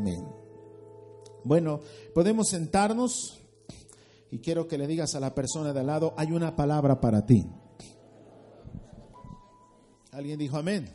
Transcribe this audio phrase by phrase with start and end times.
[0.00, 0.26] Amén.
[1.44, 1.80] Bueno,
[2.14, 3.38] podemos sentarnos
[4.30, 7.26] y quiero que le digas a la persona de al lado, hay una palabra para
[7.26, 7.44] ti.
[10.12, 10.88] ¿Alguien dijo amén?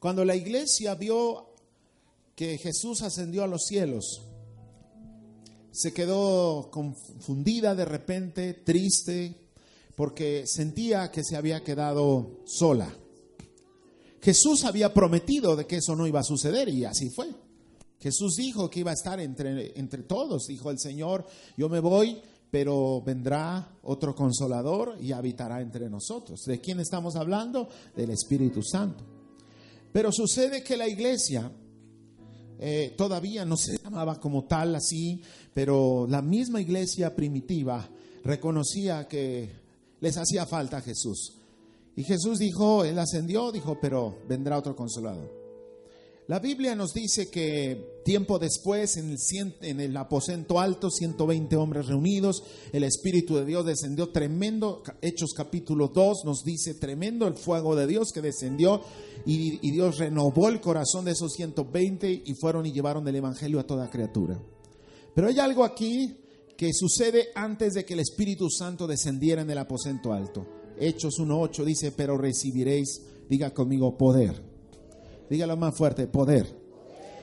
[0.00, 1.54] Cuando la iglesia vio
[2.34, 4.22] que Jesús ascendió a los cielos,
[5.70, 9.36] se quedó confundida de repente, triste,
[9.94, 12.92] porque sentía que se había quedado sola.
[14.24, 17.28] Jesús había prometido de que eso no iba a suceder y así fue.
[18.00, 20.46] Jesús dijo que iba a estar entre, entre todos.
[20.46, 21.26] Dijo el Señor,
[21.58, 26.40] yo me voy, pero vendrá otro consolador y habitará entre nosotros.
[26.46, 27.68] ¿De quién estamos hablando?
[27.94, 29.04] Del Espíritu Santo.
[29.92, 31.52] Pero sucede que la iglesia
[32.58, 35.20] eh, todavía no se llamaba como tal así,
[35.52, 37.86] pero la misma iglesia primitiva
[38.24, 39.50] reconocía que
[40.00, 41.43] les hacía falta a Jesús.
[41.96, 45.44] Y Jesús dijo, Él ascendió, dijo, pero vendrá otro consolador.
[46.26, 49.18] La Biblia nos dice que tiempo después, en el,
[49.60, 54.82] en el, aposento alto, 120 hombres reunidos, el Espíritu de Dios descendió tremendo.
[55.02, 58.80] Hechos capítulo 2 nos dice tremendo el fuego de Dios que descendió
[59.26, 63.60] y, y Dios renovó el corazón de esos 120 y fueron y llevaron el Evangelio
[63.60, 64.40] a toda criatura.
[65.14, 66.16] Pero hay algo aquí
[66.56, 70.63] que sucede antes de que el Espíritu Santo descendiera en el aposento alto.
[70.78, 74.40] Hechos 1.8 dice, pero recibiréis, diga conmigo, poder.
[75.28, 76.46] Dígalo más fuerte, poder.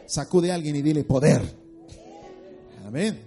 [0.07, 1.41] Sacude a alguien y dile poder.
[2.85, 3.19] Amén.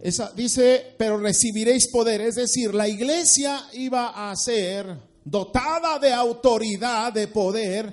[0.00, 2.20] Esa, dice, pero recibiréis poder.
[2.20, 4.86] Es decir, la iglesia iba a ser
[5.24, 7.92] dotada de autoridad, de poder,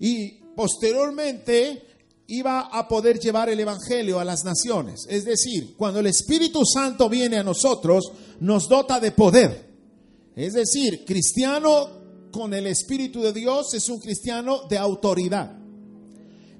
[0.00, 1.86] y posteriormente
[2.26, 5.06] iba a poder llevar el Evangelio a las naciones.
[5.08, 8.10] Es decir, cuando el Espíritu Santo viene a nosotros,
[8.40, 9.71] nos dota de poder.
[10.34, 15.58] Es decir, cristiano con el Espíritu de Dios es un cristiano de autoridad.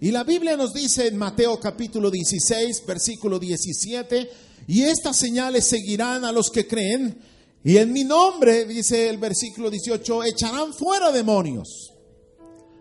[0.01, 4.29] Y la Biblia nos dice en Mateo capítulo 16, versículo 17,
[4.67, 7.19] y estas señales seguirán a los que creen,
[7.65, 11.93] y en mi nombre, dice el versículo 18, echarán fuera demonios.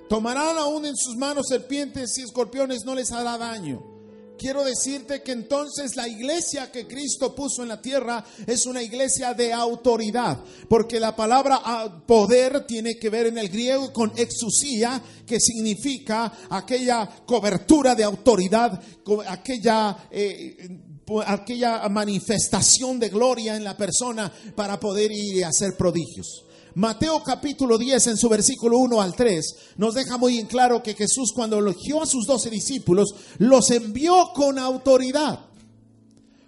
[0.10, 3.91] Tomarán aún en sus manos serpientes y escorpiones, no les hará daño.
[4.42, 9.36] Quiero decirte que entonces la iglesia que Cristo puso en la tierra es una iglesia
[9.36, 15.00] de autoridad, porque la palabra ah, poder tiene que ver en el griego con exusía,
[15.28, 18.82] que significa aquella cobertura de autoridad,
[19.28, 20.08] aquella...
[20.10, 20.88] Eh,
[21.26, 26.46] aquella manifestación de gloria en la persona para poder ir y hacer prodigios.
[26.76, 30.94] Mateo capítulo 10 en su versículo 1 al 3 nos deja muy en claro que
[30.94, 35.51] Jesús cuando elogió a sus doce discípulos los envió con autoridad.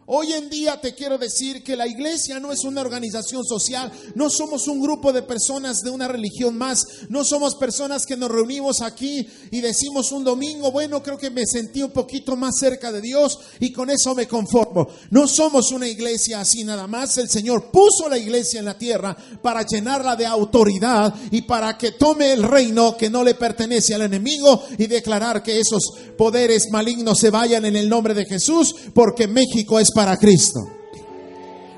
[0.06, 4.30] Hoy en día te quiero decir que la iglesia no es una organización social, no
[4.30, 8.82] somos un grupo de personas de una religión más, no somos personas que nos reunimos
[8.82, 13.00] aquí y decimos un domingo, bueno, creo que me sentí un poquito más cerca de
[13.00, 14.90] Dios y con eso me conformo.
[15.10, 19.16] No somos una iglesia así nada más, el Señor puso la iglesia en la tierra
[19.42, 24.02] para llenarla de autoridad y para que tome el reino que no le pertenece al
[24.02, 25.82] enemigo y declarar que esos
[26.18, 30.60] poderes malignos se vayan en el nombre de Jesús, porque México es para Cristo.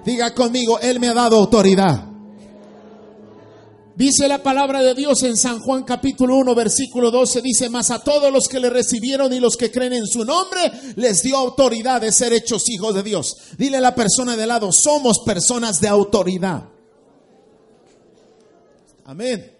[0.06, 2.16] Diga conmigo, Él me ha dado autoridad.
[3.96, 8.04] Dice la palabra de Dios en San Juan capítulo 1 versículo 12, dice, más a
[8.04, 10.59] todos los que le recibieron y los que creen en su nombre,
[10.98, 13.38] les dio autoridad de ser hechos hijos de Dios.
[13.58, 16.66] Dile a la persona de lado, somos personas de autoridad.
[19.06, 19.56] Amén.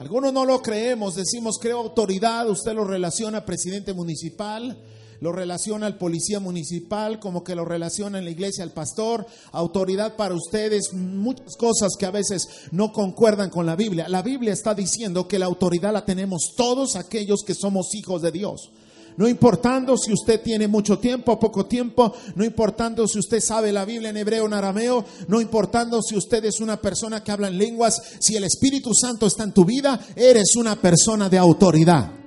[0.00, 4.76] Algunos no lo creemos, decimos creo autoridad, usted lo relaciona presidente municipal,
[5.22, 10.16] lo relaciona al policía municipal, como que lo relaciona en la iglesia al pastor, autoridad
[10.16, 14.08] para ustedes, muchas cosas que a veces no concuerdan con la Biblia.
[14.08, 18.32] La Biblia está diciendo que la autoridad la tenemos todos aquellos que somos hijos de
[18.32, 18.72] Dios.
[19.16, 23.70] No importando si usted tiene mucho tiempo o poco tiempo, no importando si usted sabe
[23.70, 27.30] la Biblia en hebreo o en arameo, no importando si usted es una persona que
[27.30, 31.38] habla en lenguas, si el Espíritu Santo está en tu vida, eres una persona de
[31.38, 32.21] autoridad.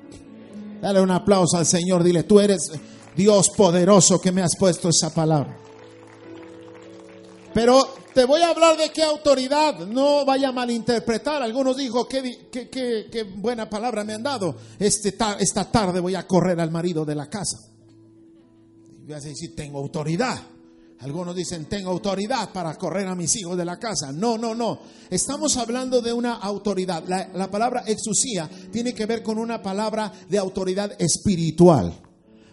[0.86, 2.72] Dale un aplauso al Señor, dile, tú eres
[3.18, 5.58] Dios poderoso que me has puesto esa palabra.
[7.56, 11.42] Pero te voy a hablar de qué autoridad, no vaya a malinterpretar.
[11.42, 14.58] Algunos dijo, qué, qué, qué, buena palabra me han dado.
[14.78, 17.58] Este, esta tarde voy a correr al marido de la casa.
[19.02, 20.38] Y voy a decir, tengo autoridad.
[21.00, 24.12] Algunos dicen, tengo autoridad para correr a mis hijos de la casa.
[24.12, 24.80] No, no, no.
[25.10, 27.04] Estamos hablando de una autoridad.
[27.08, 31.94] La, la palabra exusía tiene que ver con una palabra de autoridad espiritual.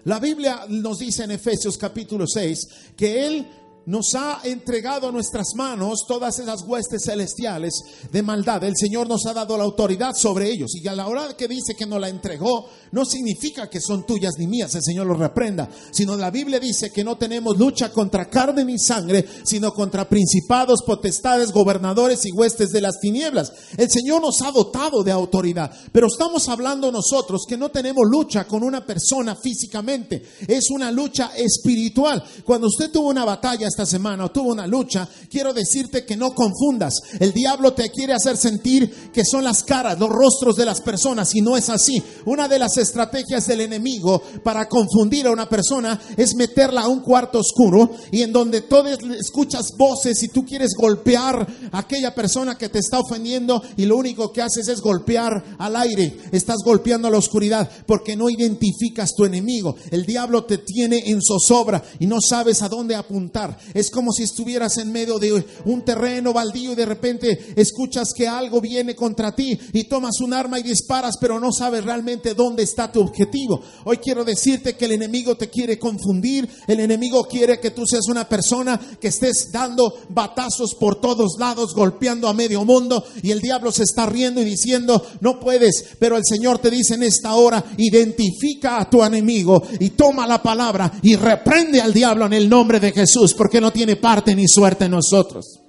[0.04, 3.46] La Biblia nos dice en Efesios capítulo 6 que Él
[3.86, 7.72] nos ha entregado a nuestras manos todas esas huestes celestiales
[8.10, 8.62] de maldad.
[8.64, 10.74] El Señor nos ha dado la autoridad sobre ellos.
[10.74, 14.34] Y a la hora que dice que nos la entregó, no significa que son tuyas
[14.38, 18.28] ni mías, el Señor los reprenda, sino la Biblia dice que no tenemos lucha contra
[18.28, 23.52] carne ni sangre, sino contra principados, potestades, gobernadores y huestes de las tinieblas.
[23.76, 28.44] El Señor nos ha dotado de autoridad, pero estamos hablando nosotros que no tenemos lucha
[28.44, 32.22] con una persona físicamente, es una lucha espiritual.
[32.44, 36.34] Cuando usted tuvo una batalla, esta semana o tuvo una lucha, quiero decirte que no
[36.34, 36.94] confundas.
[37.18, 41.34] El diablo te quiere hacer sentir que son las caras, los rostros de las personas
[41.34, 42.02] y no es así.
[42.26, 47.00] Una de las estrategias del enemigo para confundir a una persona es meterla a un
[47.00, 52.58] cuarto oscuro y en donde todos escuchas voces y tú quieres golpear a aquella persona
[52.58, 56.18] que te está ofendiendo y lo único que haces es golpear al aire.
[56.30, 59.76] Estás golpeando a la oscuridad porque no identificas tu enemigo.
[59.90, 63.58] El diablo te tiene en zozobra y no sabes a dónde apuntar.
[63.74, 68.28] Es como si estuvieras en medio de un terreno baldío y de repente escuchas que
[68.28, 72.62] algo viene contra ti y tomas un arma y disparas, pero no sabes realmente dónde
[72.62, 73.62] está tu objetivo.
[73.84, 78.08] Hoy quiero decirte que el enemigo te quiere confundir, el enemigo quiere que tú seas
[78.08, 83.40] una persona que estés dando batazos por todos lados, golpeando a medio mundo y el
[83.40, 87.34] diablo se está riendo y diciendo, no puedes, pero el Señor te dice en esta
[87.34, 92.48] hora, identifica a tu enemigo y toma la palabra y reprende al diablo en el
[92.48, 95.60] nombre de Jesús, porque no tiene parte ni suerte en nosotros.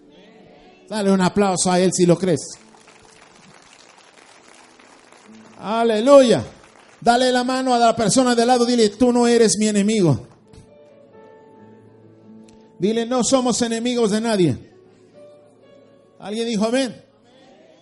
[0.90, 2.42] Dale un aplauso a Él si lo crees.
[5.60, 6.44] Aleluya.
[7.00, 10.28] Dale la mano a la persona de lado, dile, tú no eres mi enemigo.
[12.80, 14.74] Dile, no somos enemigos de nadie.
[16.20, 17.04] ¿Alguien dijo amén?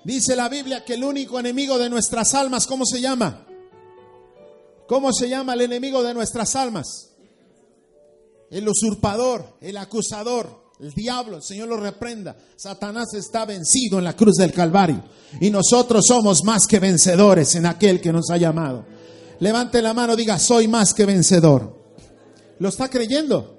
[0.04, 3.46] Dice la Biblia que el único enemigo de nuestras almas, ¿cómo se llama?
[4.88, 7.11] ¿Cómo se llama el enemigo de nuestras almas?
[8.52, 12.36] El usurpador, el acusador, el diablo, el Señor lo reprenda.
[12.58, 15.04] Satanás está vencido en la cruz del Calvario
[15.40, 18.86] y nosotros somos más que vencedores en aquel que nos ha llamado.
[19.40, 21.80] Levante la mano, diga, soy más que vencedor.
[22.60, 23.58] ¿Lo está creyendo?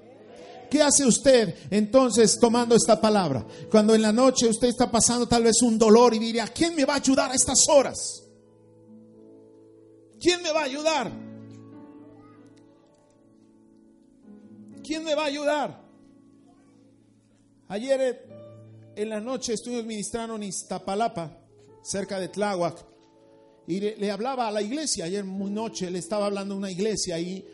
[0.69, 3.45] ¿Qué hace usted entonces tomando esta palabra?
[3.69, 6.85] Cuando en la noche usted está pasando tal vez un dolor y diría, ¿quién me
[6.85, 8.23] va a ayudar a estas horas?
[10.19, 11.11] ¿Quién me va a ayudar?
[14.83, 15.81] ¿Quién me va a ayudar?
[17.69, 18.19] Ayer eh,
[18.97, 21.37] en la noche estuvimos ministrando en Iztapalapa,
[21.81, 22.85] cerca de Tláhuac,
[23.65, 25.05] y le, hablaba a la iglesia.
[25.05, 27.45] Ayer muy noche le estaba hablando a una iglesia y,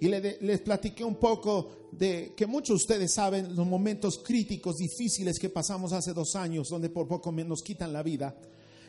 [0.00, 4.76] y le, les platiqué un poco de que muchos de ustedes saben los momentos críticos,
[4.76, 8.36] difíciles que pasamos hace dos años, donde por poco nos quitan la vida.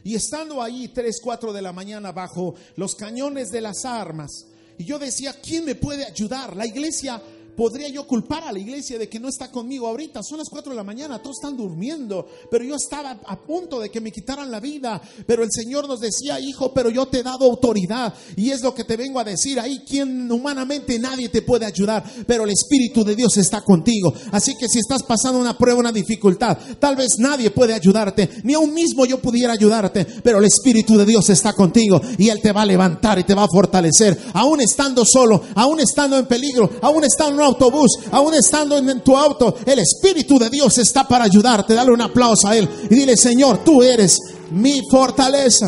[0.03, 4.45] Y estando ahí tres, cuatro de la mañana bajo los cañones de las armas,
[4.77, 6.55] y yo decía, ¿quién me puede ayudar?
[6.55, 7.19] La iglesia
[7.57, 10.21] podría yo culpar a la iglesia de que no está conmigo ahorita.
[10.21, 13.89] Son las 4 de la mañana, todos están durmiendo, pero yo estaba a punto de
[13.89, 15.01] que me quitaran la vida.
[15.25, 18.13] Pero el Señor nos decía, hijo, pero yo te he dado autoridad.
[18.36, 19.59] Y es lo que te vengo a decir.
[19.59, 24.13] Ahí quien humanamente nadie te puede ayudar, pero el Espíritu de Dios está contigo.
[24.31, 28.53] Así que si estás pasando una prueba, una dificultad, tal vez nadie puede ayudarte, ni
[28.53, 32.51] aún mismo yo pudiera ayudarte, pero el Espíritu de Dios está contigo y Él te
[32.51, 36.69] va a levantar y te va a fortalecer, aún estando solo, aún estando en peligro,
[36.81, 41.73] aún estando autobús, aún estando en, tu auto, el Espíritu de Dios está para ayudarte.
[41.73, 44.17] Dale un aplauso a Él y dile, Señor, tú eres
[44.51, 45.67] mi fortaleza.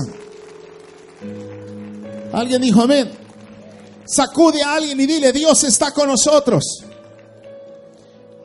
[2.31, 3.11] Alguien dijo amén.
[4.05, 6.63] Sacude a alguien y dile, Dios está con nosotros.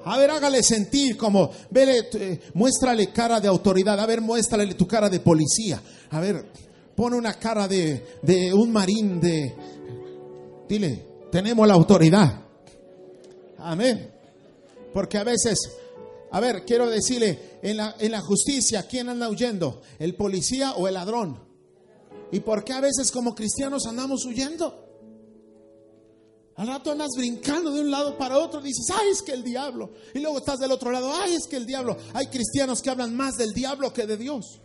[0.07, 3.99] A ver, hágale sentir como, vele, eh, muéstrale cara de autoridad.
[3.99, 5.81] A ver, muéstrale tu cara de policía.
[6.11, 6.45] A ver,
[6.95, 9.55] pone una cara de, de un marín de...
[10.69, 12.44] Dile, tenemos la autoridad.
[13.65, 14.13] Amén.
[14.93, 15.59] Porque a veces,
[16.31, 19.81] a ver, quiero decirle, en la, en la justicia, ¿quién anda huyendo?
[19.99, 21.43] ¿El policía o el ladrón?
[22.31, 24.83] ¿Y por qué a veces como cristianos andamos huyendo?
[26.57, 29.93] Al rato andas brincando de un lado para otro, dices, ay, es que el diablo.
[30.15, 31.97] Y luego estás del otro lado, ay, es que el diablo.
[32.13, 34.61] Hay cristianos que hablan más del diablo que de Dios.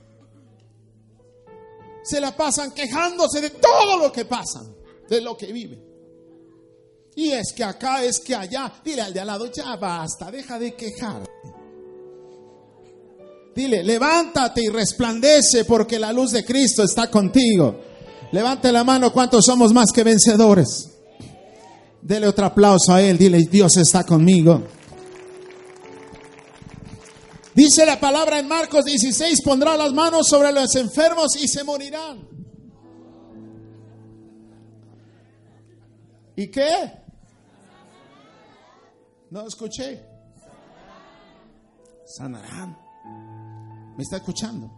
[2.04, 4.76] Se la pasan quejándose de todo lo que pasan,
[5.08, 5.89] de lo que viven.
[7.20, 8.72] Y es que acá, es que allá.
[8.82, 11.30] Dile al de al lado, ya basta, deja de quejarte.
[13.54, 17.78] Dile, levántate y resplandece porque la luz de Cristo está contigo.
[18.32, 20.92] Levante la mano, ¿cuántos somos más que vencedores?
[22.02, 24.64] Dele otro aplauso a Él, dile, Dios está conmigo.
[27.54, 32.26] Dice la palabra en Marcos 16, pondrá las manos sobre los enfermos y se morirán.
[36.38, 36.99] ¿Y qué?
[39.32, 40.06] No escuché.
[42.06, 42.76] sanarán.
[43.96, 44.72] ¿Me está escuchando?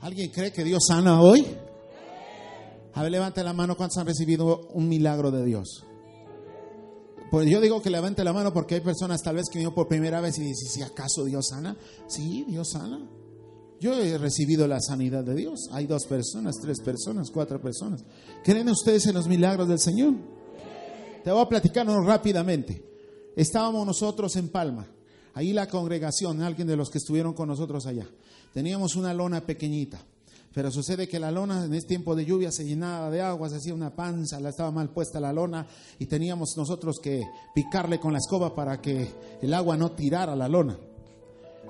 [0.00, 1.46] ¿Alguien cree que Dios sana hoy?
[2.94, 5.84] A ver, levante la mano cuántos han recibido un milagro de Dios.
[7.30, 9.86] Pues yo digo que levante la mano porque hay personas tal vez que vinieron por
[9.86, 11.76] primera vez y dicen, si acaso Dios sana?
[12.08, 12.98] Sí, Dios sana.
[13.80, 15.68] Yo he recibido la sanidad de Dios.
[15.70, 18.02] Hay dos personas, tres personas, cuatro personas.
[18.42, 20.14] ¿Creen ustedes en los milagros del Señor?
[21.22, 22.87] Te voy a platicar rápidamente.
[23.38, 24.88] Estábamos nosotros en Palma.
[25.32, 28.04] Ahí la congregación, alguien de los que estuvieron con nosotros allá.
[28.52, 30.00] Teníamos una lona pequeñita.
[30.52, 33.58] Pero sucede que la lona en este tiempo de lluvia se llenaba de agua, se
[33.58, 35.68] hacía una panza, la estaba mal puesta la lona
[36.00, 37.22] y teníamos nosotros que
[37.54, 39.08] picarle con la escoba para que
[39.40, 40.76] el agua no tirara la lona.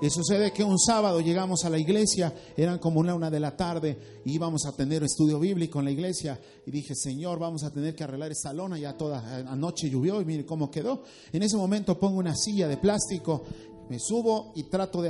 [0.01, 3.57] Y sucede que un sábado llegamos a la iglesia, eran como una, una de la
[3.57, 6.39] tarde, y íbamos a tener estudio bíblico en la iglesia.
[6.65, 8.79] Y dije, Señor, vamos a tener que arreglar esta lona.
[8.79, 11.03] Ya toda anoche llovió y mire cómo quedó.
[11.33, 13.43] En ese momento pongo una silla de plástico,
[13.89, 15.09] me subo y trato de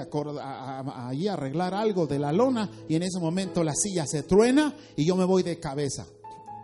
[1.29, 2.71] arreglar algo de la lona.
[2.87, 6.07] Y en ese momento la silla se truena y yo me voy de cabeza.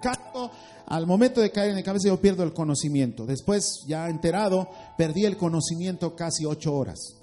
[0.02, 0.50] Canto,
[0.88, 3.26] al momento de caer en la cabeza yo pierdo el conocimiento.
[3.28, 4.68] Después, ya enterado,
[4.98, 7.18] perdí el conocimiento casi ocho horas.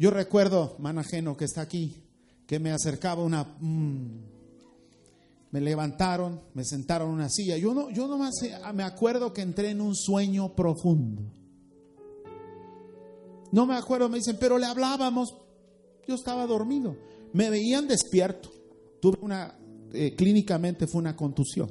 [0.00, 2.02] Yo recuerdo, manajeno que está aquí,
[2.46, 3.44] que me acercaba una...
[3.60, 4.22] Mm,
[5.50, 7.58] me levantaron, me sentaron en una silla.
[7.58, 8.32] Yo no, yo nomás
[8.72, 11.22] me acuerdo que entré en un sueño profundo.
[13.52, 15.36] No me acuerdo, me dicen, pero le hablábamos.
[16.08, 16.96] Yo estaba dormido.
[17.34, 18.50] Me veían despierto.
[19.02, 19.54] Tuve una,
[19.92, 21.70] eh, clínicamente fue una contusión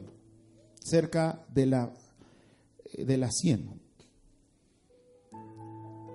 [0.84, 1.92] cerca de la,
[2.96, 3.79] de la sien.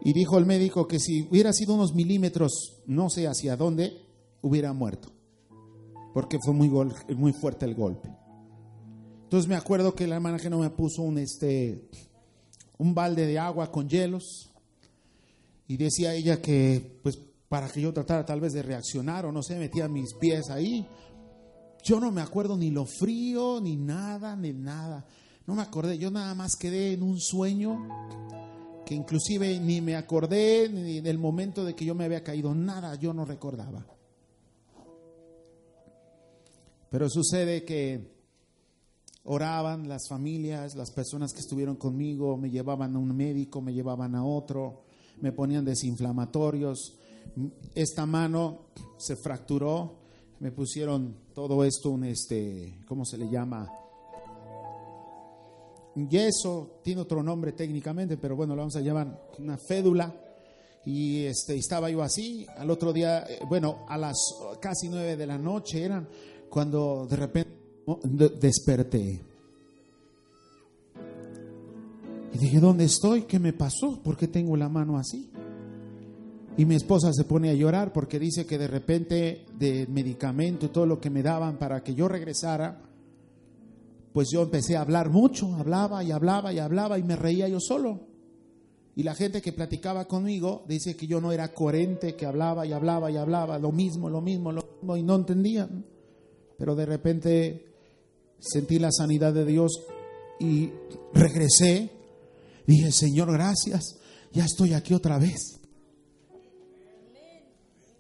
[0.04, 4.02] Y dijo el médico que si hubiera sido unos milímetros, no sé hacia dónde,
[4.42, 5.08] hubiera muerto.
[6.12, 6.70] Porque fue muy,
[7.16, 8.10] muy fuerte el golpe.
[9.22, 11.88] Entonces me acuerdo que la hermana que no me puso un, este,
[12.76, 14.50] un balde de agua con hielos.
[15.66, 17.18] Y decía ella que, pues,
[17.48, 20.86] para que yo tratara tal vez de reaccionar o no sé, metía mis pies ahí.
[21.82, 25.06] Yo no me acuerdo ni lo frío, ni nada, ni nada.
[25.46, 27.88] No me acordé, yo nada más quedé en un sueño
[28.84, 32.94] que inclusive ni me acordé ni del momento de que yo me había caído, nada
[32.96, 33.86] yo no recordaba.
[36.90, 38.14] Pero sucede que
[39.24, 44.14] oraban las familias, las personas que estuvieron conmigo, me llevaban a un médico, me llevaban
[44.14, 44.82] a otro,
[45.20, 46.96] me ponían desinflamatorios.
[47.74, 48.66] Esta mano
[48.98, 49.98] se fracturó,
[50.40, 53.68] me pusieron todo esto, un este, ¿cómo se le llama?
[55.94, 60.14] Yeso, tiene otro nombre técnicamente, pero bueno, lo vamos a llamar una fédula.
[60.86, 64.16] Y este, estaba yo así, al otro día, eh, bueno, a las
[64.60, 66.06] casi nueve de la noche eran,
[66.50, 67.52] cuando de repente
[68.38, 69.20] desperté.
[72.34, 73.22] Y dije, ¿dónde estoy?
[73.22, 74.02] ¿Qué me pasó?
[74.02, 75.30] ¿Por qué tengo la mano así?
[76.56, 80.86] Y mi esposa se pone a llorar porque dice que de repente de medicamento todo
[80.86, 82.80] lo que me daban para que yo regresara,
[84.14, 87.58] pues yo empecé a hablar mucho, hablaba y hablaba y hablaba y me reía yo
[87.58, 87.98] solo.
[88.94, 92.72] Y la gente que platicaba conmigo dice que yo no era coherente, que hablaba y
[92.72, 95.84] hablaba y hablaba, lo mismo, lo mismo, lo mismo, y no entendían.
[96.56, 97.74] Pero de repente
[98.38, 99.82] sentí la sanidad de Dios
[100.38, 100.70] y
[101.12, 101.90] regresé.
[102.68, 103.98] Dije, Señor, gracias,
[104.32, 105.60] ya estoy aquí otra vez.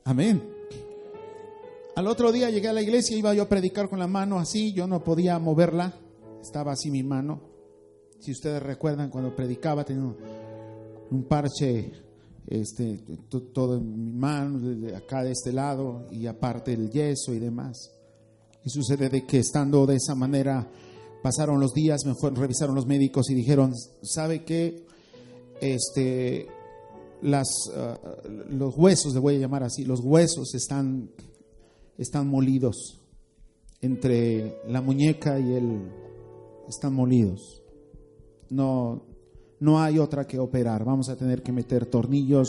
[0.04, 0.48] Amén.
[1.96, 4.72] Al otro día llegué a la iglesia, iba yo a predicar con la mano así,
[4.72, 6.02] yo no podía moverla
[6.44, 7.40] estaba así mi mano.
[8.20, 10.14] Si ustedes recuerdan, cuando predicaba tenía
[11.10, 11.92] un, parche
[12.46, 13.02] este,
[13.52, 14.60] todo en mi mano,
[14.96, 17.90] acá de este lado, y aparte el yeso y demás.
[18.64, 20.70] Y sucede de que estando de esa manera,
[21.22, 23.72] pasaron los días, me fueron, revisaron los médicos y dijeron,
[24.02, 24.86] ¿sabe qué?
[25.60, 26.46] Este,
[27.22, 27.98] las, ah,
[28.50, 31.10] los huesos, le voy a llamar así, los huesos están,
[31.98, 33.00] están molidos
[33.80, 35.90] entre la muñeca y el,
[36.68, 37.62] están molidos.
[38.50, 39.06] No,
[39.60, 40.84] no hay otra que operar.
[40.84, 42.48] Vamos a tener que meter tornillos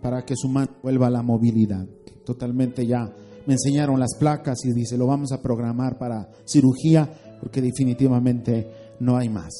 [0.00, 1.86] para que su mano vuelva a la movilidad.
[2.24, 3.12] Totalmente ya
[3.46, 9.16] me enseñaron las placas y dice, lo vamos a programar para cirugía porque definitivamente no
[9.16, 9.52] hay más.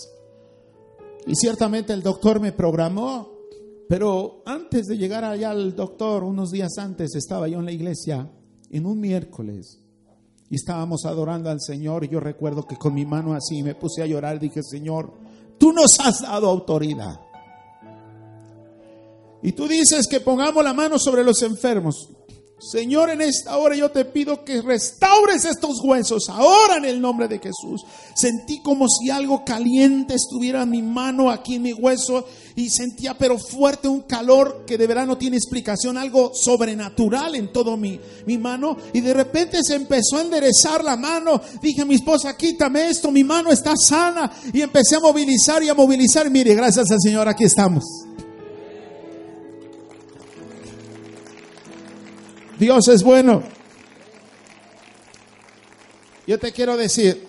[1.27, 3.29] Y ciertamente el doctor me programó,
[3.89, 8.31] pero antes de llegar allá al doctor, unos días antes, estaba yo en la iglesia
[8.71, 9.83] en un miércoles
[10.51, 12.05] y estábamos adorando al Señor.
[12.05, 14.41] Y yo recuerdo que con mi mano así me puse a llorar.
[14.41, 15.13] Dije, Señor,
[15.59, 17.21] tú nos has dado autoridad.
[19.43, 22.11] Y tú dices que pongamos la mano sobre los enfermos.
[22.59, 26.29] Señor, en esta hora yo te pido que restaures estos huesos.
[26.29, 27.83] Ahora en el nombre de Jesús.
[28.15, 32.27] Sentí como si algo caliente estuviera en mi mano aquí en mi hueso
[32.57, 37.53] y sentía pero fuerte un calor que de verdad no tiene explicación, algo sobrenatural en
[37.53, 38.77] todo mi, mi mano.
[38.93, 41.41] Y de repente se empezó a enderezar la mano.
[41.63, 44.31] Dije a mi esposa, quítame esto, mi mano está sana.
[44.53, 46.31] Y empecé a movilizar y a movilizar.
[46.31, 47.85] Mire, gracias al Señor, aquí estamos.
[52.59, 53.43] Dios es bueno.
[56.27, 57.27] Yo te quiero decir,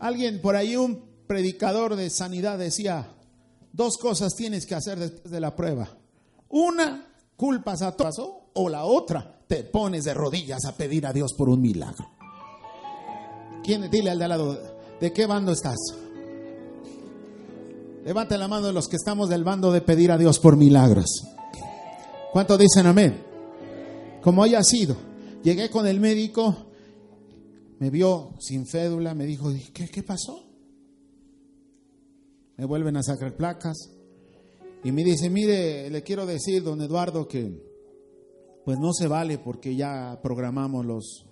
[0.00, 3.08] alguien por ahí, un predicador de sanidad decía,
[3.72, 5.88] dos cosas tienes que hacer después de la prueba.
[6.48, 7.06] Una,
[7.36, 11.48] culpas a todas o la otra, te pones de rodillas a pedir a Dios por
[11.48, 12.08] un milagro.
[13.62, 13.90] ¿Quién?
[13.90, 14.58] Dile al de al lado,
[15.00, 15.78] ¿de qué bando estás?
[18.04, 21.24] Levante la mano de los que estamos del bando de pedir a Dios por milagros.
[22.32, 23.28] ¿Cuántos dicen amén?
[24.22, 24.96] como haya sido.
[25.42, 26.54] Llegué con el médico,
[27.78, 30.47] me vio sin fédula, me dijo, ¿qué, qué pasó?
[32.58, 33.90] Me vuelven a sacar placas
[34.84, 37.66] y me dice, mire, le quiero decir, don Eduardo, que
[38.66, 41.24] pues no se vale porque ya programamos los,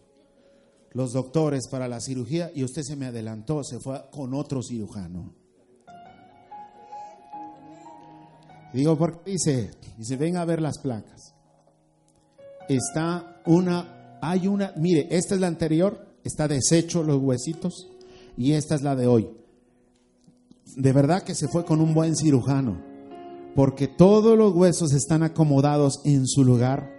[0.92, 5.35] los doctores para la cirugía y usted se me adelantó, se fue con otro cirujano.
[8.73, 9.33] digo, ¿por qué?
[9.33, 11.37] Dice, dice, ven a ver las placas
[12.68, 17.88] está una, hay una, mire, esta es la anterior, está deshecho los huesitos
[18.37, 19.30] y esta es la de hoy.
[20.75, 22.82] De verdad que se fue con un buen cirujano,
[23.54, 26.94] porque todos los huesos están acomodados en su lugar.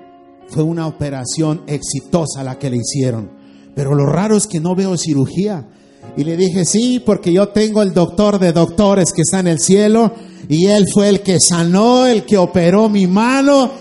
[0.47, 3.29] Fue una operación exitosa la que le hicieron.
[3.75, 5.67] Pero lo raro es que no veo cirugía.
[6.15, 9.59] Y le dije, sí, porque yo tengo el doctor de doctores que está en el
[9.59, 10.13] cielo
[10.47, 13.71] y él fue el que sanó, el que operó mi mano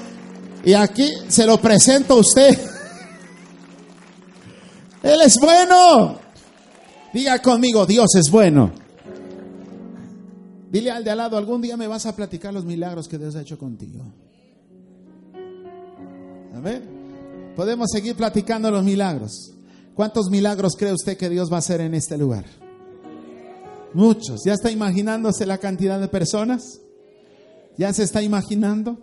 [0.67, 2.59] y aquí se lo presento a usted.
[5.03, 6.19] Él es bueno.
[7.15, 8.73] Diga conmigo, Dios es bueno.
[10.71, 13.37] Dile al de al lado, algún día me vas a platicar los milagros que Dios
[13.37, 14.05] ha hecho contigo.
[16.63, 16.97] ver
[17.57, 19.53] Podemos seguir platicando los milagros.
[19.95, 22.45] ¿Cuántos milagros cree usted que Dios va a hacer en este lugar?
[23.95, 24.43] Muchos.
[24.45, 26.81] ¿Ya está imaginándose la cantidad de personas?
[27.79, 28.99] ¿Ya se está imaginando?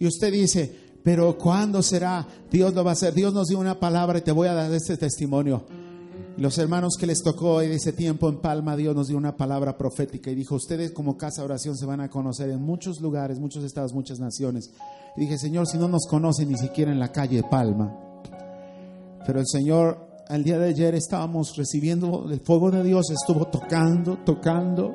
[0.00, 2.26] Y usted dice, pero ¿cuándo será?
[2.50, 3.14] Dios lo va a hacer.
[3.14, 5.64] Dios nos dio una palabra y te voy a dar este testimonio.
[6.38, 9.78] Los hermanos que les tocó en ese tiempo en Palma, Dios nos dio una palabra
[9.78, 13.38] profética y dijo, ustedes como casa de oración se van a conocer en muchos lugares,
[13.38, 14.70] muchos estados, muchas naciones.
[15.16, 17.90] Y dije, Señor, si no nos conocen ni siquiera en la calle de Palma.
[19.26, 24.18] Pero el Señor, al día de ayer estábamos recibiendo el fuego de Dios, estuvo tocando,
[24.18, 24.94] tocando.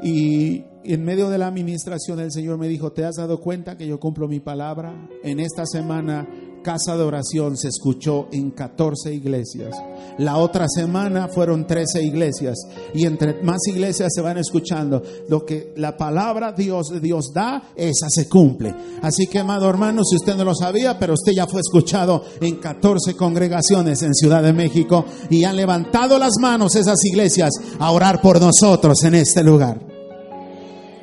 [0.00, 3.88] Y en medio de la administración el Señor me dijo, ¿te has dado cuenta que
[3.88, 5.08] yo cumplo mi palabra?
[5.24, 6.28] En esta semana
[6.62, 9.74] casa de oración se escuchó en 14 iglesias.
[10.18, 12.56] La otra semana fueron 13 iglesias.
[12.94, 18.08] Y entre más iglesias se van escuchando, lo que la palabra Dios, Dios da, esa
[18.10, 18.74] se cumple.
[19.02, 22.56] Así que, amado hermano, si usted no lo sabía, pero usted ya fue escuchado en
[22.56, 28.20] 14 congregaciones en Ciudad de México y han levantado las manos esas iglesias a orar
[28.20, 29.80] por nosotros en este lugar.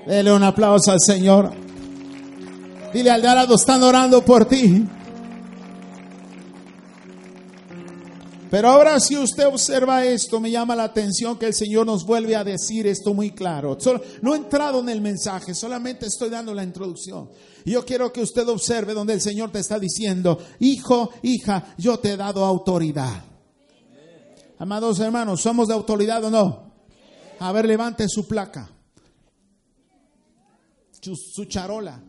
[0.05, 1.51] Dele un aplauso al Señor.
[2.93, 4.85] Dile al de están orando por ti.
[8.49, 12.35] Pero ahora si usted observa esto, me llama la atención que el Señor nos vuelve
[12.35, 13.77] a decir esto muy claro.
[14.21, 17.29] no he entrado en el mensaje, solamente estoy dando la introducción.
[17.65, 22.11] Yo quiero que usted observe donde el Señor te está diciendo, hijo, hija, yo te
[22.11, 23.23] he dado autoridad.
[24.59, 26.71] Amados hermanos, ¿somos de autoridad o no?
[27.39, 28.69] A ver, levante su placa
[31.13, 32.01] su, charola.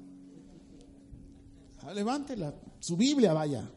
[1.82, 3.68] Ah, levántela, su Biblia vaya.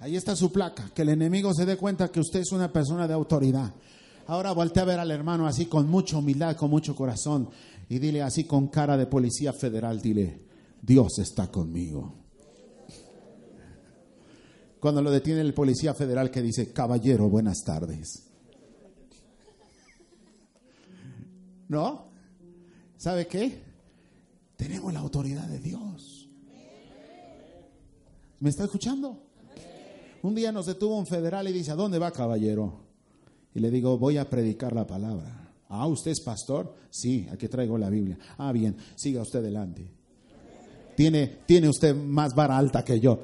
[0.00, 3.08] Ahí está su placa, que el enemigo se dé cuenta que usted es una persona
[3.08, 3.74] de autoridad.
[4.26, 7.48] Ahora voltea a ver al hermano así con mucha humildad, con mucho corazón
[7.88, 10.42] y dile así con cara de policía federal, dile,
[10.82, 12.14] Dios está conmigo.
[14.78, 18.24] Cuando lo detiene el policía federal que dice, caballero, buenas tardes.
[21.68, 22.08] ¿No?
[22.96, 23.62] ¿Sabe qué?
[24.56, 26.28] Tenemos la autoridad de Dios.
[28.40, 29.27] ¿Me está escuchando?
[30.22, 32.80] Un día nos detuvo un federal y dice, ¿a dónde va caballero?
[33.54, 35.48] Y le digo, voy a predicar la palabra.
[35.68, 36.74] Ah, ¿usted es pastor?
[36.90, 38.18] Sí, aquí traigo la Biblia.
[38.38, 39.86] Ah, bien, siga usted delante.
[40.96, 43.20] Tiene, tiene usted más vara alta que yo.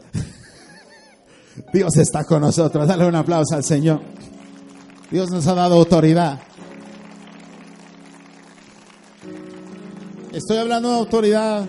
[1.73, 2.87] Dios está con nosotros.
[2.87, 4.01] Dale un aplauso al Señor.
[5.11, 6.41] Dios nos ha dado autoridad.
[10.33, 11.69] Estoy hablando de autoridad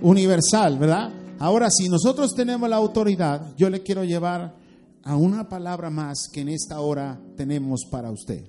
[0.00, 1.17] universal, ¿verdad?
[1.38, 4.54] Ahora, si nosotros tenemos la autoridad, yo le quiero llevar
[5.04, 8.44] a una palabra más que en esta hora tenemos para usted.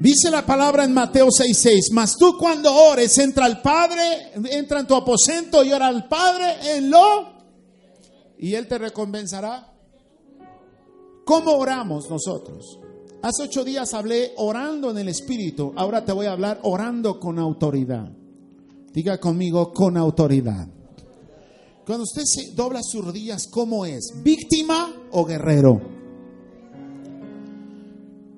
[0.00, 4.86] Dice la palabra en Mateo 6:6, mas tú cuando ores, entra al Padre, entra en
[4.86, 7.32] tu aposento y ora al Padre en lo
[8.36, 9.72] y Él te recompensará.
[11.24, 12.80] ¿Cómo oramos nosotros?
[13.22, 17.38] Hace ocho días hablé orando en el Espíritu, ahora te voy a hablar orando con
[17.38, 18.10] autoridad.
[18.92, 20.66] Diga conmigo, con autoridad.
[21.86, 22.22] Cuando usted
[22.54, 24.12] dobla sus rodillas, ¿cómo es?
[24.22, 25.80] ¿Víctima o guerrero?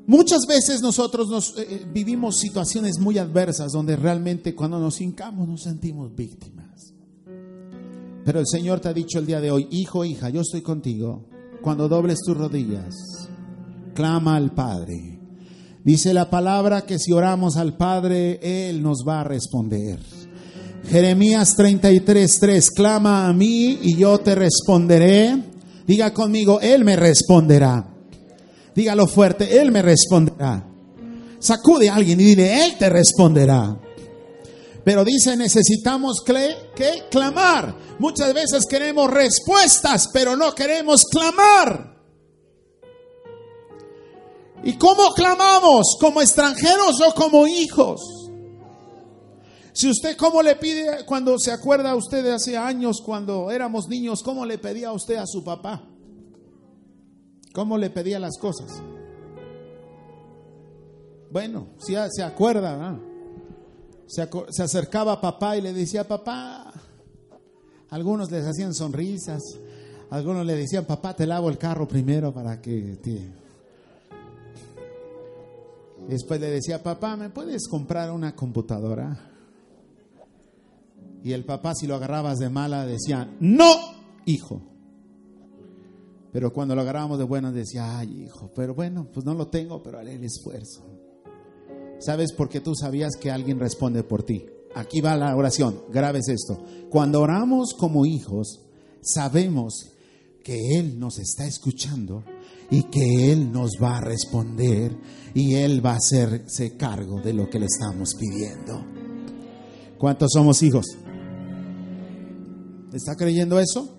[0.07, 5.49] Muchas veces nosotros nos, eh, eh, vivimos situaciones muy adversas donde realmente cuando nos hincamos
[5.49, 6.95] nos sentimos víctimas.
[8.25, 11.27] Pero el Señor te ha dicho el día de hoy, hijo, hija, yo estoy contigo.
[11.63, 12.95] Cuando dobles tus rodillas,
[13.95, 15.21] clama al Padre.
[15.83, 20.01] Dice la palabra que si oramos al Padre, Él nos va a responder.
[20.91, 25.37] Jeremías 33, 3, clama a mí y yo te responderé.
[25.87, 27.89] Diga conmigo, Él me responderá.
[28.75, 30.67] Dígalo fuerte, Él me responderá.
[31.39, 33.79] Sacude a alguien y dile, Él te responderá.
[34.85, 37.75] Pero dice, necesitamos que clamar.
[37.99, 41.95] Muchas veces queremos respuestas, pero no queremos clamar.
[44.65, 45.97] ¿Y cómo clamamos?
[46.01, 48.14] ¿Como extranjeros o como hijos?
[49.75, 54.23] Si usted, ¿cómo le pide cuando se acuerda usted de hace años, cuando éramos niños,
[54.23, 55.83] cómo le pedía usted a su papá?
[57.53, 58.71] ¿Cómo le pedía las cosas?
[61.29, 63.01] Bueno, si se acuerda,
[64.07, 64.23] se,
[64.63, 66.73] acercaba a papá y le decía, papá,
[67.91, 69.43] algunos les hacían sonrisas,
[70.11, 73.29] algunos le decían, papá, te lavo el carro primero para que te...
[76.07, 79.34] Después le decía, papá, ¿me puedes comprar una computadora?
[81.25, 83.75] Y el papá, si lo agarrabas de mala, decía, no,
[84.27, 84.61] hijo.
[86.31, 89.83] Pero cuando lo agarrábamos de buena, decía, ay, hijo, pero bueno, pues no lo tengo,
[89.83, 90.85] pero haré el esfuerzo.
[91.99, 94.45] ¿Sabes por qué tú sabías que alguien responde por ti?
[94.75, 96.63] Aquí va la oración, grabes esto.
[96.91, 98.61] Cuando oramos como hijos,
[99.01, 99.93] sabemos
[100.43, 102.23] que Él nos está escuchando
[102.71, 104.95] y que Él nos va a responder
[105.33, 108.85] y Él va a hacerse cargo de lo que le estamos pidiendo.
[109.97, 110.99] ¿Cuántos somos hijos?
[112.95, 113.99] ¿Está creyendo eso?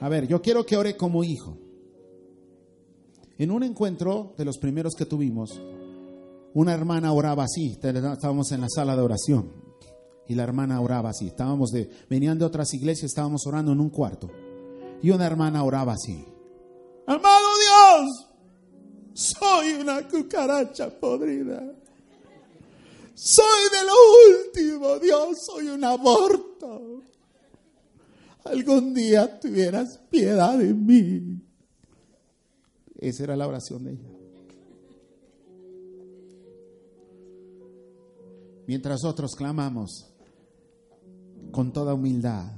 [0.00, 1.58] A ver, yo quiero que ore como hijo.
[3.36, 5.60] En un encuentro de los primeros que tuvimos,
[6.54, 7.78] una hermana oraba así.
[7.82, 9.52] Estábamos en la sala de oración
[10.26, 11.26] y la hermana oraba así.
[11.26, 14.30] Estábamos de, venían de otras iglesias, estábamos orando en un cuarto
[15.02, 16.24] y una hermana oraba así.
[17.06, 18.26] Amado Dios,
[19.12, 21.74] soy una cucaracha podrida.
[23.14, 27.02] Soy de lo último, Dios, soy un aborto
[28.44, 31.42] algún día tuvieras piedad de mí.
[32.98, 34.08] Esa era la oración de ella.
[38.66, 40.06] Mientras otros clamamos
[41.50, 42.52] con toda humildad,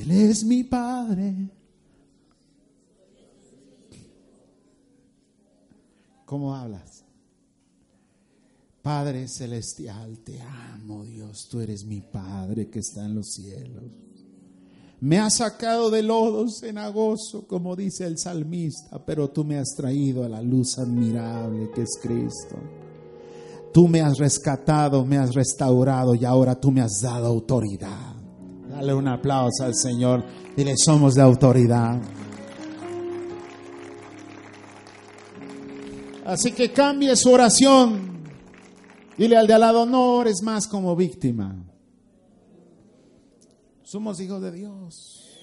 [0.00, 1.50] Él es mi Padre.
[6.24, 7.04] ¿Cómo hablas?
[8.82, 14.09] Padre celestial, te amo Dios, tú eres mi Padre que está en los cielos.
[15.00, 20.24] Me has sacado de lodo cenagoso, como dice el salmista, pero tú me has traído
[20.24, 22.56] a la luz admirable que es Cristo.
[23.72, 28.14] Tú me has rescatado, me has restaurado y ahora tú me has dado autoridad.
[28.68, 30.22] Dale un aplauso al Señor.
[30.54, 31.98] Dile, somos de autoridad.
[36.26, 38.20] Así que cambie su oración.
[39.16, 41.69] Dile al de al lado, no eres más como víctima.
[43.90, 45.36] Somos hijos de Dios.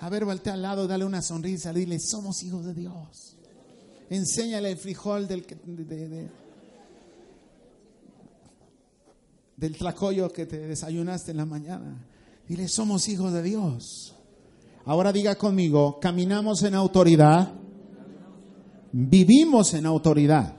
[0.00, 3.38] A ver, voltea al lado, dale una sonrisa, dile, somos hijos de Dios.
[4.10, 5.46] Enséñale el frijol del,
[9.56, 12.06] del tlacoyo que te desayunaste en la mañana.
[12.46, 14.14] Dile, somos hijos de Dios.
[14.84, 17.54] Ahora diga conmigo, caminamos en autoridad,
[18.92, 20.58] vivimos en autoridad.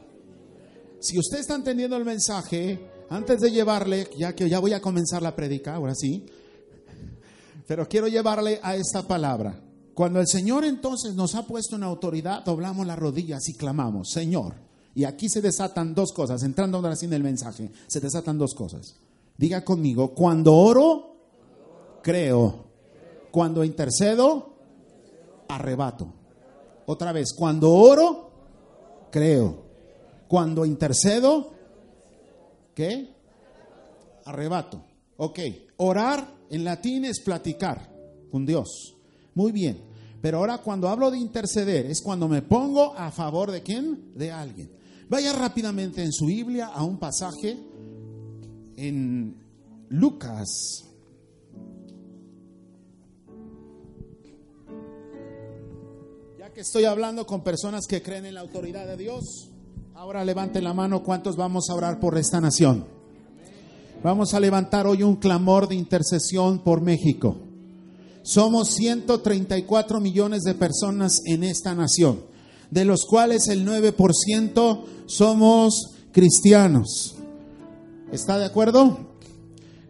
[1.00, 5.22] Si usted está entendiendo el mensaje, antes de llevarle, ya que ya voy a comenzar
[5.22, 6.26] la predica, ahora sí,
[7.70, 9.62] pero quiero llevarle a esta palabra.
[9.94, 14.56] Cuando el Señor entonces nos ha puesto en autoridad, doblamos las rodillas y clamamos, Señor.
[14.96, 18.96] Y aquí se desatan dos cosas, entrando ahora en el mensaje, se desatan dos cosas.
[19.38, 21.16] Diga conmigo, cuando oro,
[22.02, 22.66] creo.
[23.30, 24.56] Cuando intercedo,
[25.48, 26.12] arrebato.
[26.88, 28.32] Otra vez, cuando oro,
[29.12, 29.58] creo.
[30.28, 31.52] Cuando intercedo,
[32.74, 33.14] ¿qué?
[34.26, 34.89] Arrebato.
[35.22, 35.38] Ok,
[35.76, 37.94] orar en latín es platicar
[38.32, 38.96] con Dios.
[39.36, 39.84] Muy bien.
[40.22, 44.14] Pero ahora cuando hablo de interceder es cuando me pongo a favor de quién?
[44.16, 44.72] De alguien.
[45.10, 47.58] Vaya rápidamente en su Biblia a un pasaje
[48.78, 49.36] en
[49.90, 50.86] Lucas.
[56.38, 59.50] Ya que estoy hablando con personas que creen en la autoridad de Dios,
[59.96, 62.99] ahora levanten la mano cuántos vamos a orar por esta nación.
[64.02, 67.36] Vamos a levantar hoy un clamor de intercesión por México.
[68.22, 72.22] Somos 134 millones de personas en esta nación,
[72.72, 77.16] de los cuales el 9% somos cristianos.
[78.10, 79.10] ¿Está de acuerdo?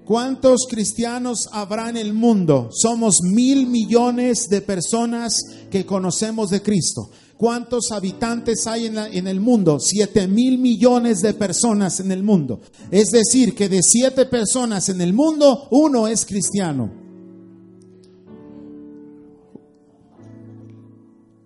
[0.05, 2.69] ¿Cuántos cristianos habrá en el mundo?
[2.71, 5.37] Somos mil millones de personas
[5.69, 7.11] que conocemos de Cristo.
[7.39, 9.79] ¿Cuántos habitantes hay en, en, el mundo?
[9.79, 12.59] Siete mil millones de personas en el mundo.
[12.91, 16.91] Es decir, que de siete personas en el mundo, uno es cristiano.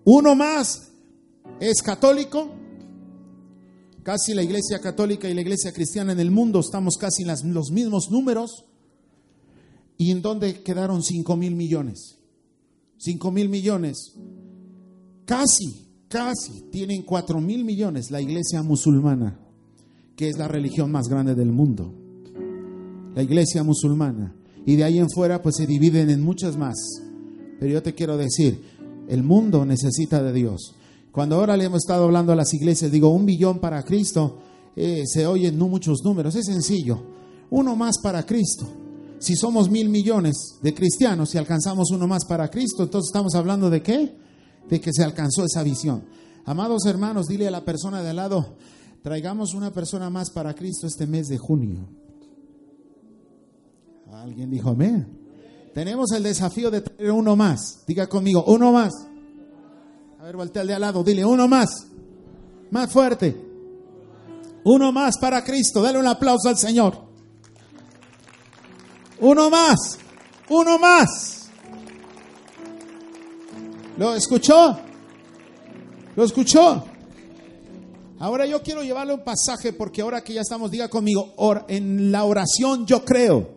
[0.04, 0.88] Uno más
[1.60, 2.50] es católico.
[4.02, 7.70] Casi la iglesia católica y la iglesia cristiana en el mundo estamos casi en los
[7.70, 8.64] mismos números.
[9.96, 12.18] ¿Y en dónde quedaron cinco mil millones?
[12.98, 14.14] Cinco mil millones.
[15.24, 15.83] Casi,
[16.14, 19.36] casi tienen cuatro mil millones la iglesia musulmana,
[20.14, 21.92] que es la religión más grande del mundo.
[23.16, 24.32] La iglesia musulmana.
[24.64, 26.76] Y de ahí en fuera pues se dividen en muchas más.
[27.58, 28.62] Pero yo te quiero decir,
[29.08, 30.76] el mundo necesita de Dios.
[31.10, 34.38] Cuando ahora le hemos estado hablando a las iglesias, digo, un billón para Cristo,
[34.76, 37.02] eh, se oyen no muchos números, es sencillo.
[37.50, 38.68] Uno más para Cristo.
[39.18, 43.68] Si somos mil millones de cristianos y alcanzamos uno más para Cristo, entonces estamos hablando
[43.68, 44.23] de qué?
[44.68, 46.04] De que se alcanzó esa visión.
[46.44, 48.56] Amados hermanos, dile a la persona de al lado,
[49.02, 51.88] traigamos una persona más para Cristo este mes de junio.
[54.12, 55.06] Alguien dijo amén.
[55.74, 57.84] Tenemos el desafío de traer uno más.
[57.86, 58.92] Diga conmigo, uno más.
[60.20, 61.86] A ver, voltea al de al lado, dile, uno más.
[62.70, 63.36] Más fuerte.
[64.64, 65.82] Uno más para Cristo.
[65.82, 66.96] Dale un aplauso al Señor.
[69.20, 69.98] Uno más.
[70.48, 71.43] Uno más.
[73.96, 74.78] ¿Lo escuchó?
[76.16, 76.84] ¿Lo escuchó?
[78.18, 81.34] Ahora yo quiero llevarle un pasaje porque ahora que ya estamos, diga conmigo,
[81.68, 83.54] en la oración yo creo.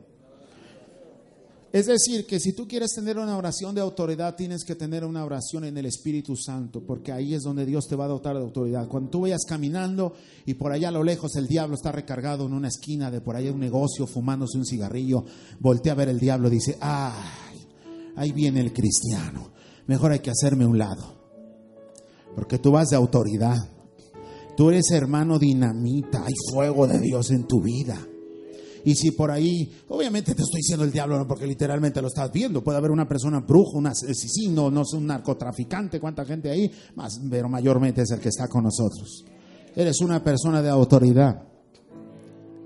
[1.72, 5.24] Es decir, que si tú quieres tener una oración de autoridad, tienes que tener una
[5.26, 8.42] oración en el Espíritu Santo, porque ahí es donde Dios te va a dotar de
[8.42, 8.88] autoridad.
[8.88, 10.14] Cuando tú vayas caminando
[10.46, 13.36] y por allá a lo lejos el diablo está recargado en una esquina de por
[13.36, 15.26] ahí un negocio fumándose un cigarrillo,
[15.60, 17.68] voltea a ver el diablo dice, ay,
[18.16, 19.52] ahí viene el cristiano,
[19.88, 21.16] mejor hay que hacerme un lado,
[22.36, 23.58] porque tú vas de autoridad.
[24.56, 27.98] Tú eres hermano dinamita, hay fuego de Dios en tu vida.
[28.84, 32.32] Y si por ahí, obviamente te estoy diciendo el diablo, no porque literalmente lo estás
[32.32, 36.72] viendo, puede haber una persona brujo, un asesino, no es un narcotraficante, cuánta gente ahí,
[36.96, 39.26] más, pero mayormente es el que está con nosotros.
[39.76, 41.44] Eres una persona de autoridad.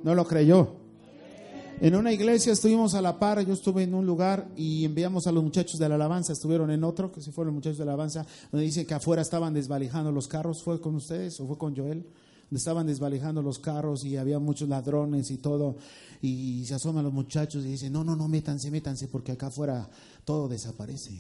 [0.04, 0.81] ¿No lo creyó?
[1.82, 5.32] En una iglesia estuvimos a la par, yo estuve en un lugar y enviamos a
[5.32, 7.94] los muchachos de la alabanza, estuvieron en otro, que si fueron los muchachos de la
[7.94, 11.76] alabanza, donde dicen que afuera estaban desvalijando los carros, ¿fue con ustedes o fue con
[11.76, 12.04] Joel?
[12.04, 15.76] Donde estaban desvalijando los carros y había muchos ladrones y todo,
[16.22, 19.90] y se asoman los muchachos y dicen, no, no, no, métanse, métanse, porque acá afuera
[20.24, 21.20] todo desaparece.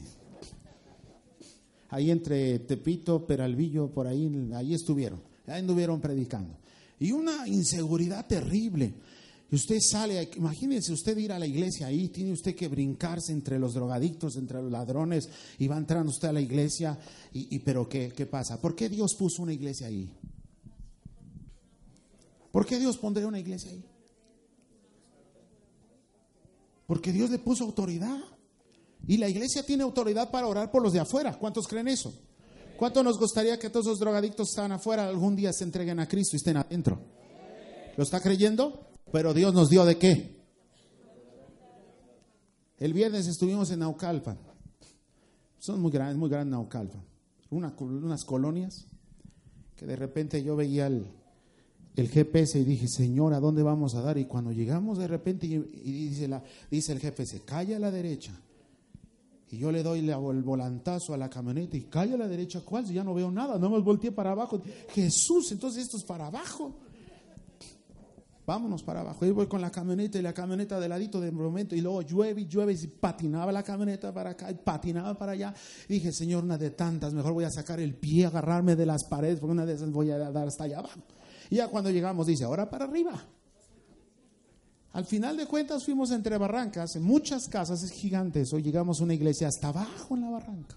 [1.89, 6.53] Ahí entre Tepito, Peralvillo, por ahí, ahí estuvieron, ahí estuvieron predicando.
[6.99, 8.93] Y una inseguridad terrible.
[9.51, 13.59] Y usted sale, imagínense usted ir a la iglesia ahí, tiene usted que brincarse entre
[13.59, 15.27] los drogadictos, entre los ladrones,
[15.59, 16.97] y va entrando usted a la iglesia,
[17.33, 18.61] y, pero ¿qué, ¿qué pasa?
[18.61, 20.09] ¿Por qué Dios puso una iglesia ahí?
[22.49, 23.83] ¿Por qué Dios pondría una iglesia ahí?
[26.87, 28.19] Porque Dios le puso autoridad.
[29.05, 31.37] Y la iglesia tiene autoridad para orar por los de afuera.
[31.37, 32.13] ¿Cuántos creen eso?
[32.77, 36.07] ¿Cuánto nos gustaría que todos los drogadictos que están afuera algún día se entreguen a
[36.07, 36.99] Cristo y estén adentro?
[37.97, 38.90] ¿Lo está creyendo?
[39.11, 40.41] Pero Dios nos dio de qué?
[42.77, 44.37] El viernes estuvimos en Naucalpan.
[45.59, 47.03] Son muy grandes, muy grande Naucalpan.
[47.51, 48.87] Una, unas colonias
[49.75, 51.05] que de repente yo veía el,
[51.95, 54.17] el GPS y dije, Señor, ¿a dónde vamos a dar?
[54.17, 58.31] Y cuando llegamos de repente y, dice, la, dice el GPS, calle a la derecha.
[59.51, 62.87] Y yo le doy el volantazo a la camioneta y calle a la derecha, ¿cuál?
[62.87, 64.61] Si ya no veo nada, no me volteé para abajo.
[64.93, 66.79] Jesús, entonces esto es para abajo.
[68.51, 69.25] Vámonos para abajo.
[69.25, 71.73] Y voy con la camioneta y la camioneta de ladito de momento.
[71.73, 75.53] Y luego llueve y llueve y patinaba la camioneta para acá y patinaba para allá.
[75.87, 79.05] Y dije, Señor, una de tantas, mejor voy a sacar el pie, agarrarme de las
[79.05, 80.99] paredes, porque una de esas voy a dar hasta allá abajo.
[81.49, 83.25] Y ya cuando llegamos dice, ahora para arriba.
[84.91, 88.51] Al final de cuentas fuimos entre barrancas, en muchas casas es gigantes.
[88.51, 90.75] Hoy llegamos a una iglesia hasta abajo en la barranca.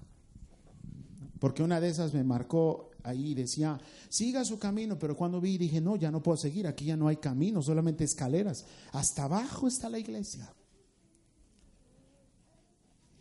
[1.40, 5.80] Porque una de esas me marcó ahí, decía, siga su camino, pero cuando vi dije,
[5.80, 8.64] no, ya no puedo seguir, aquí ya no hay camino, solamente escaleras.
[8.92, 10.52] Hasta abajo está la iglesia.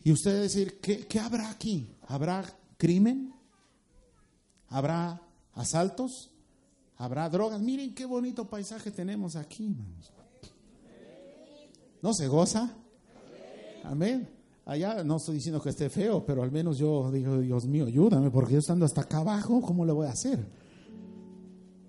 [0.04, 1.96] Y usted decir, ¿qué, qué habrá aquí?
[2.08, 2.44] ¿Habrá
[2.78, 3.34] crimen?
[4.70, 5.22] ¿Habrá
[5.54, 6.32] asaltos?
[6.98, 7.62] ¿Habrá drogas?
[7.62, 10.12] Miren qué bonito paisaje tenemos aquí, hermanos.
[12.02, 12.76] ¿No se goza?
[13.84, 14.28] Amén.
[14.66, 18.32] Allá no estoy diciendo que esté feo, pero al menos yo digo, Dios mío, ayúdame,
[18.32, 20.48] porque yo estando hasta acá abajo, ¿cómo le voy a hacer?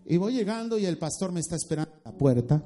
[0.06, 2.64] Y voy llegando y el pastor me está esperando a la puerta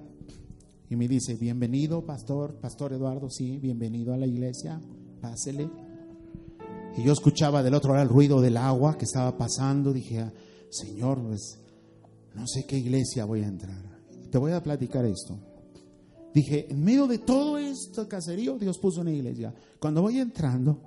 [0.88, 4.80] y me dice, bienvenido, pastor, pastor Eduardo, sí, bienvenido a la iglesia,
[5.20, 5.68] pásele.
[6.96, 10.32] Y yo escuchaba del otro lado el ruido del agua que estaba pasando, dije, ah,
[10.70, 11.58] Señor, pues
[12.34, 14.00] no sé qué iglesia voy a entrar.
[14.30, 15.38] Te voy a platicar esto.
[16.34, 19.54] Dije, en medio de todo este caserío, Dios puso una iglesia.
[19.80, 20.80] Cuando voy entrando,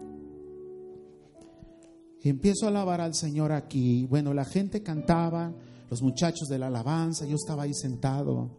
[2.21, 4.06] empiezo a alabar al Señor aquí.
[4.06, 5.54] Bueno, la gente cantaba,
[5.89, 8.49] los muchachos de la alabanza, yo estaba ahí sentado.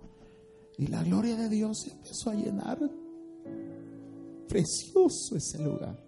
[0.78, 2.78] Y la gloria de Dios empezó a llenar.
[4.48, 6.02] Precioso ese lugar.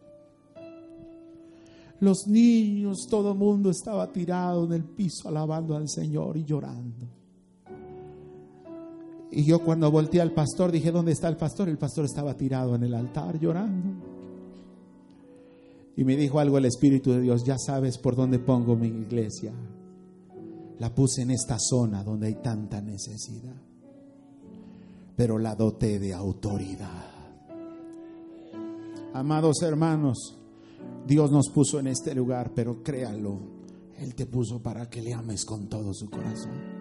[2.00, 7.23] Los niños, todo el mundo estaba tirado en el piso alabando al Señor y llorando.
[9.36, 11.68] Y yo cuando volteé al pastor dije, ¿dónde está el pastor?
[11.68, 13.90] El pastor estaba tirado en el altar llorando.
[15.96, 19.52] Y me dijo algo el Espíritu de Dios, ya sabes por dónde pongo mi iglesia.
[20.78, 23.56] La puse en esta zona donde hay tanta necesidad.
[25.16, 27.10] Pero la doté de autoridad.
[29.14, 30.38] Amados hermanos,
[31.08, 33.40] Dios nos puso en este lugar, pero créalo,
[33.98, 36.73] Él te puso para que le ames con todo su corazón.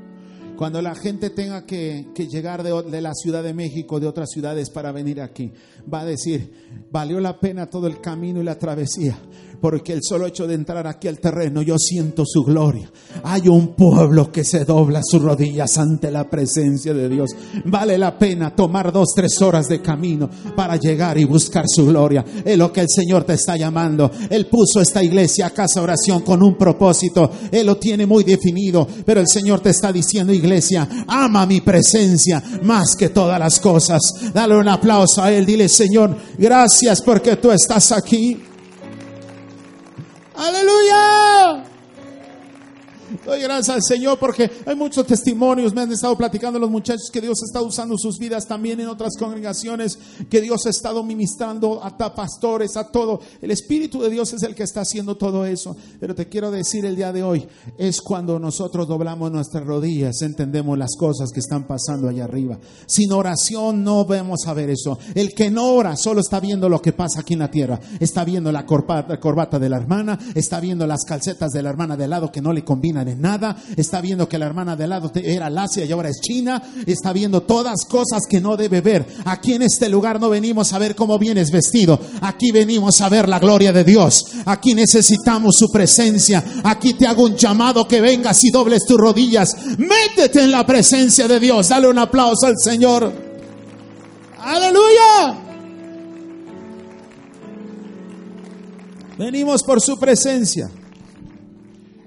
[0.57, 4.69] Cuando la gente tenga que, llegar de, de, la Ciudad de México, de otras ciudades
[4.69, 5.51] para venir aquí,
[5.91, 6.53] va a decir,
[6.91, 9.17] valió la pena todo el camino y la travesía,
[9.63, 12.91] porque el solo hecho de entrar aquí al terreno, yo siento su gloria.
[13.23, 17.29] Hay un pueblo que se dobla sus rodillas ante la presencia de Dios.
[17.63, 22.25] Vale la pena tomar dos, tres horas de camino para llegar y buscar su gloria.
[22.43, 24.11] Es lo que el Señor te está llamando.
[24.29, 27.31] Él puso esta iglesia, casa oración, con un propósito.
[27.49, 32.43] Él lo tiene muy definido, pero el Señor te está diciendo, iglesia, ama mi presencia
[32.63, 34.01] más que todas las cosas.
[34.33, 35.45] Dale un aplauso a Él.
[35.45, 38.41] Dile, Señor, gracias porque tú estás aquí.
[40.43, 41.63] Aleluya.
[43.25, 45.73] Doy gracias al Señor porque hay muchos testimonios.
[45.73, 49.15] Me han estado platicando los muchachos que Dios está usando sus vidas también en otras
[49.17, 49.97] congregaciones,
[50.29, 53.19] que Dios ha estado ministrando a pastores, a todo.
[53.41, 55.75] El Espíritu de Dios es el que está haciendo todo eso.
[55.99, 57.47] Pero te quiero decir el día de hoy,
[57.77, 62.59] es cuando nosotros doblamos nuestras rodillas, entendemos las cosas que están pasando allá arriba.
[62.85, 64.97] Sin oración no vemos a ver eso.
[65.15, 67.79] El que no ora solo está viendo lo que pasa aquí en la tierra.
[67.99, 71.97] Está viendo la corbata, corbata de la hermana, está viendo las calcetas de la hermana
[71.97, 72.63] de lado que no le
[73.03, 76.19] combinan de nada, está viendo que la hermana de lado era lacia y ahora es
[76.21, 79.05] china, está viendo todas cosas que no debe ver.
[79.25, 83.27] Aquí en este lugar no venimos a ver cómo vienes vestido, aquí venimos a ver
[83.27, 88.43] la gloria de Dios, aquí necesitamos su presencia, aquí te hago un llamado que vengas
[88.43, 93.11] y dobles tus rodillas, métete en la presencia de Dios, dale un aplauso al Señor.
[94.39, 95.39] Aleluya.
[99.17, 100.69] Venimos por su presencia.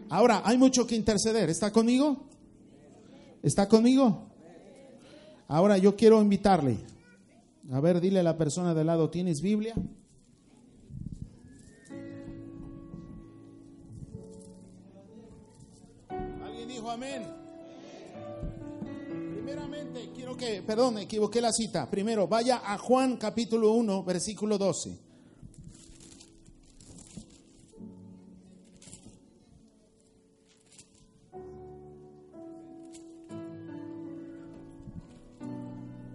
[0.08, 1.50] Ahora, hay mucho que interceder.
[1.50, 2.28] ¿Está conmigo?
[3.42, 4.28] ¿Está conmigo?
[5.48, 6.78] Ahora yo quiero invitarle.
[7.72, 9.74] A ver, dile a la persona de lado, ¿tienes Biblia?
[16.44, 17.22] ¿Alguien dijo amén?
[19.34, 21.90] Primeramente, quiero que, perdón, equivoqué la cita.
[21.90, 25.05] Primero, vaya a Juan capítulo 1, versículo 12.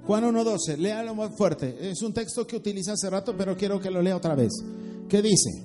[0.06, 1.78] Juan 1.12, léalo más fuerte.
[1.90, 4.52] Es un texto que utilicé hace rato, pero quiero que lo lea otra vez.
[5.08, 5.64] ¿Qué dice?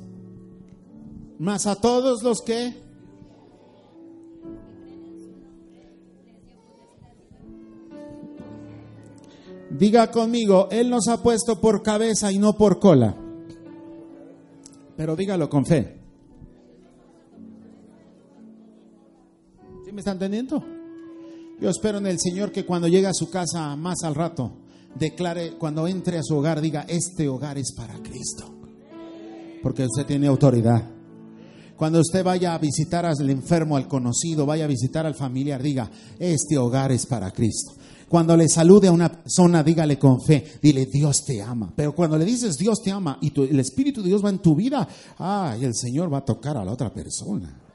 [1.39, 2.85] Más a todos los que...
[9.71, 13.15] Diga conmigo, Él nos ha puesto por cabeza y no por cola.
[14.97, 15.99] Pero dígalo con fe.
[19.85, 20.76] ¿Sí me está entendiendo?
[21.59, 24.59] Yo espero en el Señor que cuando llegue a su casa más al rato,
[24.95, 28.55] declare, cuando entre a su hogar, diga, este hogar es para Cristo.
[29.63, 30.83] Porque usted tiene autoridad.
[31.77, 35.91] Cuando usted vaya a visitar al enfermo, al conocido, vaya a visitar al familiar, diga,
[36.19, 37.73] este hogar es para Cristo.
[38.09, 41.73] Cuando le salude a una persona, dígale con fe, dile Dios te ama.
[41.75, 44.55] Pero cuando le dices Dios te ama y el Espíritu de Dios va en tu
[44.55, 44.87] vida,
[45.19, 47.66] ay, el Señor va a tocar a la otra persona.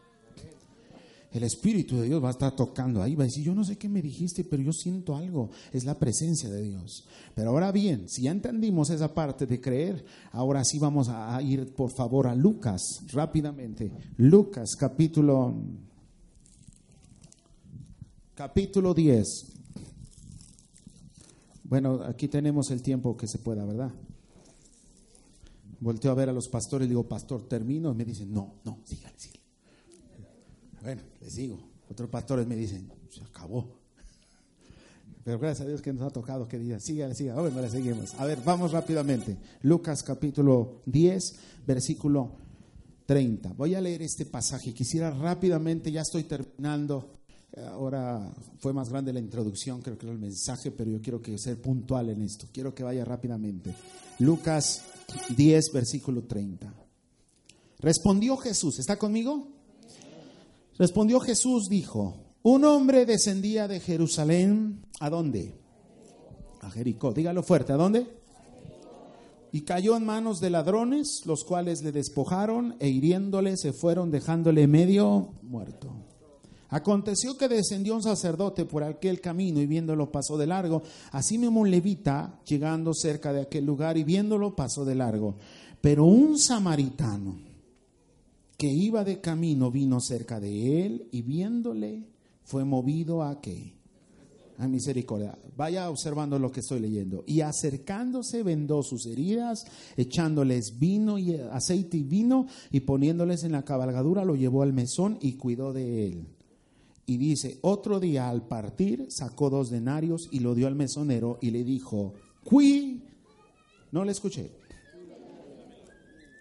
[1.32, 3.77] El Espíritu de Dios va a estar tocando ahí, va a decir, yo no sé
[3.77, 7.05] qué me dijiste, pero yo siento algo, es la presencia de Dios.
[7.34, 10.03] Pero ahora bien, si ya entendimos esa parte de creer,
[10.34, 12.82] ahora sí vamos a ir por favor a Lucas
[13.13, 13.91] rápidamente.
[14.17, 15.55] Lucas capítulo
[18.36, 19.27] capítulo 10.
[21.63, 23.91] Bueno, aquí tenemos el tiempo que se pueda, ¿verdad?
[25.79, 27.91] Volteo a ver a los pastores digo, pastor, termino.
[27.91, 29.40] Y me dicen, no, no, sígale, sígale.
[30.82, 31.59] Bueno, les digo.
[31.89, 33.79] Otros pastores me dicen, se acabó.
[35.23, 36.79] Pero gracias a Dios que nos ha tocado que diga.
[37.36, 38.13] Bueno, le seguimos.
[38.15, 39.38] A ver, vamos rápidamente.
[39.61, 41.36] Lucas capítulo 10,
[41.67, 42.38] versículo
[43.05, 43.53] 30.
[43.53, 44.73] Voy a leer este pasaje.
[44.73, 47.21] Quisiera rápidamente, ya estoy terminando
[47.57, 51.38] Ahora fue más grande la introducción, creo que era el mensaje, pero yo quiero que
[51.38, 52.47] sea puntual en esto.
[52.51, 53.75] Quiero que vaya rápidamente.
[54.19, 54.84] Lucas
[55.36, 56.73] 10, versículo 30.
[57.79, 59.47] Respondió Jesús, ¿está conmigo?
[60.78, 65.53] Respondió Jesús, dijo, un hombre descendía de Jerusalén, ¿a dónde?
[66.61, 68.07] A Jericó, dígalo fuerte, ¿a dónde?
[69.51, 74.65] Y cayó en manos de ladrones, los cuales le despojaron e hiriéndole se fueron dejándole
[74.65, 75.93] medio muerto.
[76.69, 80.82] Aconteció que descendió un sacerdote por aquel camino y viéndolo pasó de largo.
[81.11, 85.36] Así mismo un levita, llegando cerca de aquel lugar y viéndolo pasó de largo.
[85.82, 87.50] Pero un samaritano
[88.62, 92.05] que iba de camino vino cerca de él y viéndole
[92.43, 93.74] fue movido a qué?
[94.59, 95.36] A misericordia.
[95.57, 97.24] Vaya observando lo que estoy leyendo.
[97.26, 99.66] Y acercándose vendó sus heridas,
[99.97, 105.18] echándoles vino y aceite y vino y poniéndoles en la cabalgadura lo llevó al mesón
[105.22, 106.28] y cuidó de él.
[107.07, 111.49] Y dice, otro día al partir sacó dos denarios y lo dio al mesonero y
[111.49, 113.01] le dijo, Cui,
[113.91, 114.51] no le escuché,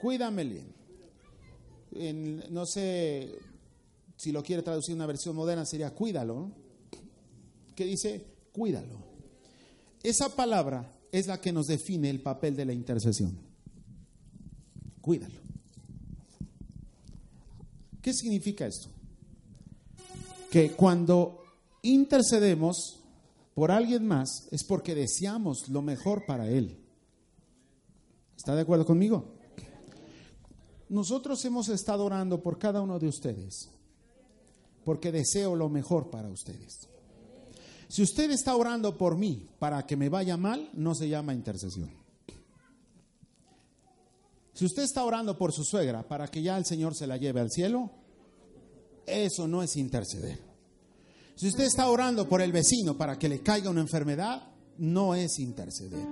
[0.03, 0.80] cuídamele.
[1.93, 3.39] No sé
[4.17, 6.51] si lo quiere traducir en una versión moderna, sería cuídalo.
[7.75, 8.25] ¿Qué dice?
[8.53, 8.99] Cuídalo.
[10.03, 13.39] Esa palabra es la que nos define el papel de la intercesión.
[15.01, 15.41] Cuídalo.
[18.03, 18.89] ¿Qué significa esto?
[20.51, 21.45] que cuando
[21.83, 23.01] intercedemos
[23.55, 26.77] por alguien más es porque deseamos lo mejor para él.
[28.37, 29.37] ¿Está de acuerdo conmigo?
[30.91, 33.71] Nosotros hemos estado orando por cada uno de ustedes
[34.85, 36.89] porque deseo lo mejor para ustedes.
[37.89, 41.91] Si usted está orando por mí para que me vaya mal, no se llama intercesión.
[44.53, 47.41] Si usted está orando por su suegra para que ya el Señor se la lleve
[47.41, 47.91] al cielo,
[49.07, 50.41] eso no es interceder.
[51.37, 54.43] Si usted está orando por el vecino para que le caiga una enfermedad,
[54.79, 56.07] no es interceder.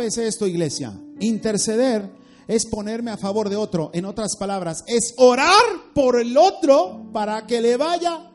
[0.00, 0.98] es esto, iglesia.
[1.20, 3.90] Interceder es ponerme a favor de otro.
[3.92, 5.52] En otras palabras, es orar
[5.94, 8.30] por el otro para que le vaya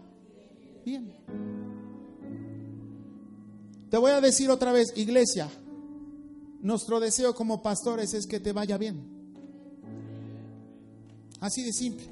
[0.86, 1.14] bien.
[3.90, 5.50] Te voy a decir otra vez, iglesia,
[6.62, 9.12] nuestro deseo como pastores es que te vaya bien.
[11.40, 12.06] Así de simple.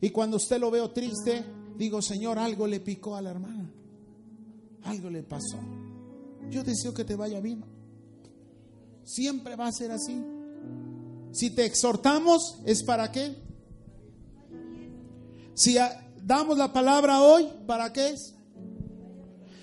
[0.00, 1.42] Y cuando usted lo veo triste,
[1.76, 3.70] digo, Señor, algo le picó a la hermana.
[4.84, 5.58] Algo le pasó.
[6.50, 7.64] Yo deseo que te vaya bien.
[9.06, 10.20] Siempre va a ser así.
[11.30, 13.36] Si te exhortamos, ¿es para qué?
[15.54, 15.76] Si
[16.22, 18.34] damos la palabra hoy, ¿para qué es?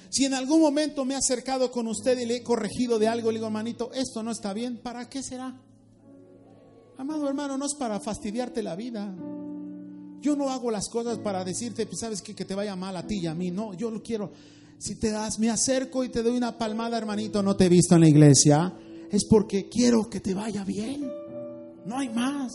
[0.09, 3.31] Si en algún momento me he acercado con usted y le he corregido de algo,
[3.31, 5.59] le digo, hermanito, esto no está bien, ¿para qué será?
[6.97, 9.13] Amado hermano, no es para fastidiarte la vida.
[10.21, 13.05] Yo no hago las cosas para decirte, pues, sabes que, que te vaya mal a
[13.05, 13.51] ti y a mí.
[13.51, 14.31] No, yo lo quiero.
[14.77, 17.95] Si te das, me acerco y te doy una palmada, hermanito, no te he visto
[17.95, 18.73] en la iglesia,
[19.13, 21.07] es porque quiero que te vaya bien.
[21.85, 22.51] No hay más.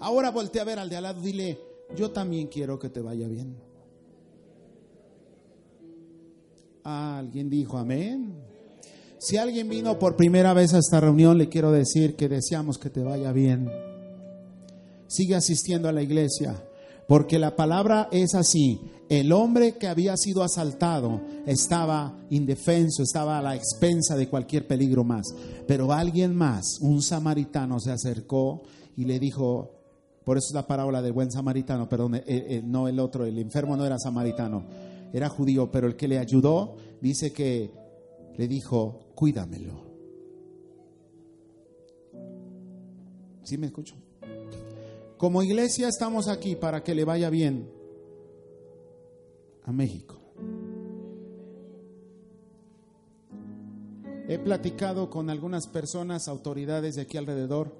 [0.00, 1.60] Ahora voltea a ver al de al lado, dile,
[1.94, 3.54] yo también quiero que te vaya bien.
[6.82, 8.32] Alguien dijo amén.
[9.18, 12.88] Si alguien vino por primera vez a esta reunión, le quiero decir que deseamos que
[12.88, 13.70] te vaya bien.
[15.08, 16.56] Sigue asistiendo a la iglesia.
[17.12, 18.80] Porque la palabra es así.
[19.10, 25.04] El hombre que había sido asaltado estaba indefenso, estaba a la expensa de cualquier peligro
[25.04, 25.26] más.
[25.68, 28.62] Pero alguien más, un samaritano, se acercó
[28.96, 29.72] y le dijo,
[30.24, 33.36] por eso es la parábola del buen samaritano, perdón, eh, eh, no el otro, el
[33.36, 34.64] enfermo no era samaritano,
[35.12, 37.74] era judío, pero el que le ayudó dice que
[38.38, 39.82] le dijo, cuídamelo.
[43.42, 44.01] ¿Sí me escucho?
[45.22, 47.70] Como iglesia estamos aquí para que le vaya bien
[49.62, 50.18] a México.
[54.26, 57.72] He platicado con algunas personas, autoridades de aquí alrededor,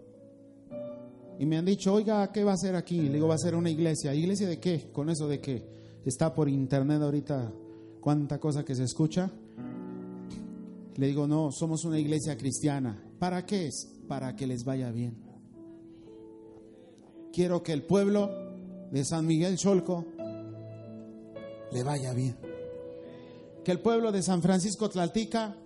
[1.40, 3.00] y me han dicho, oiga, ¿qué va a hacer aquí?
[3.00, 4.14] Le digo, va a ser una iglesia.
[4.14, 4.92] ¿Iglesia de qué?
[4.92, 5.66] Con eso de que
[6.04, 7.52] está por internet ahorita,
[8.00, 9.28] cuánta cosa que se escucha.
[10.94, 13.02] Le digo, no, somos una iglesia cristiana.
[13.18, 13.90] ¿Para qué es?
[14.06, 15.31] Para que les vaya bien.
[17.32, 18.30] Quiero que el pueblo
[18.90, 20.04] de San Miguel Cholco
[21.72, 22.36] le vaya bien.
[23.64, 25.56] Que el pueblo de San Francisco Tlaltica,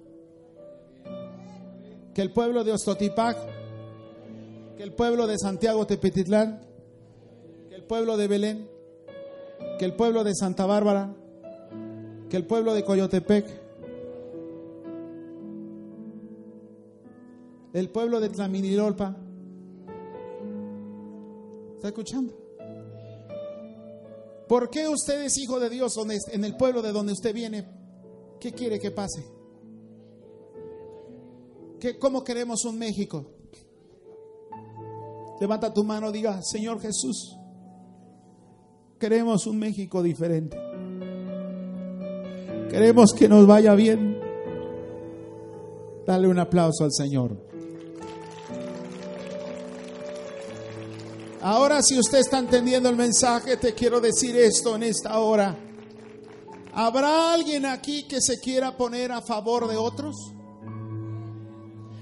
[2.14, 3.36] que el pueblo de Ostotipac,
[4.76, 6.60] que el pueblo de Santiago Tepetitlán,
[7.68, 8.70] que el pueblo de Belén,
[9.78, 11.14] que el pueblo de Santa Bárbara,
[12.30, 13.46] que el pueblo de Coyotepec,
[17.72, 19.16] el pueblo de Tlaminilolpa.
[21.86, 22.34] ¿Está escuchando?
[24.48, 25.94] ¿Por qué usted es hijo de Dios
[26.32, 27.64] en el pueblo de donde usted viene?
[28.40, 29.24] ¿Qué quiere que pase?
[31.78, 33.30] ¿Qué, ¿Cómo queremos un México?
[35.40, 37.38] Levanta tu mano, diga, Señor Jesús,
[38.98, 40.58] queremos un México diferente.
[42.68, 44.18] Queremos que nos vaya bien.
[46.04, 47.45] Dale un aplauso al Señor.
[51.46, 55.56] Ahora si usted está entendiendo el mensaje, te quiero decir esto en esta hora.
[56.74, 60.16] ¿Habrá alguien aquí que se quiera poner a favor de otros?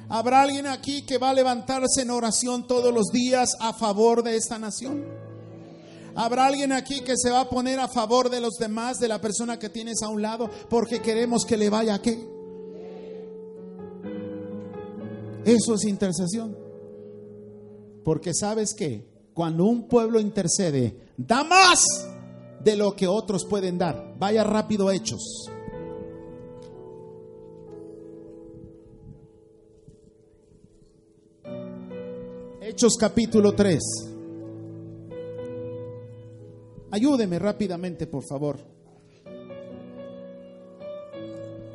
[0.09, 4.35] ¿Habrá alguien aquí que va a levantarse en oración todos los días a favor de
[4.35, 5.05] esta nación?
[6.15, 9.21] ¿Habrá alguien aquí que se va a poner a favor de los demás, de la
[9.21, 12.19] persona que tienes a un lado, porque queremos que le vaya a qué?
[15.45, 16.57] Eso es intercesión.
[18.03, 21.85] Porque sabes que cuando un pueblo intercede, da más
[22.63, 24.15] de lo que otros pueden dar.
[24.17, 25.51] Vaya rápido hechos.
[32.61, 33.83] Hechos capítulo 3.
[36.93, 38.59] Ayúdeme rápidamente, por favor.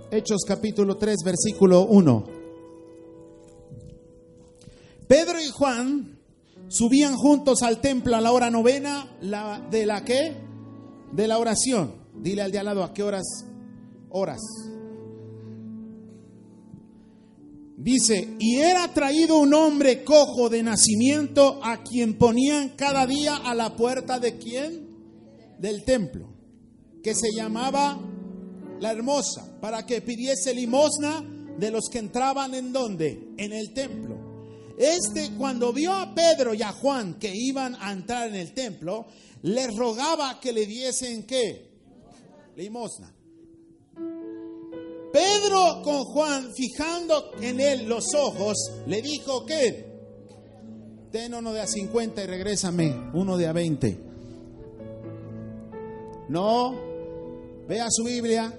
[0.10, 2.24] Hechos capítulo 3, versículo 1.
[5.07, 6.18] Pedro y Juan
[6.70, 10.36] subían juntos al templo a la hora novena, la, ¿de la qué?
[11.11, 11.93] De la oración.
[12.15, 13.26] Dile al de al lado a qué horas,
[14.09, 14.39] horas.
[17.78, 23.55] Dice, y era traído un hombre cojo de nacimiento a quien ponían cada día a
[23.55, 24.89] la puerta de quién?
[25.57, 26.28] Del templo,
[27.01, 27.97] que se llamaba
[28.82, 31.24] la hermosa, para que pidiese limosna
[31.57, 33.34] de los que entraban en donde?
[33.38, 34.18] En el templo.
[34.80, 39.08] Este cuando vio a Pedro y a Juan que iban a entrar en el templo,
[39.42, 41.70] les rogaba que le diesen qué?
[42.56, 43.14] Limosna.
[45.12, 48.56] Pedro con Juan, fijando en él los ojos,
[48.88, 49.86] le dijo que
[51.12, 54.00] ten uno de a 50 y regrésame uno de a 20.
[56.30, 56.74] No,
[57.68, 58.58] vea su Biblia.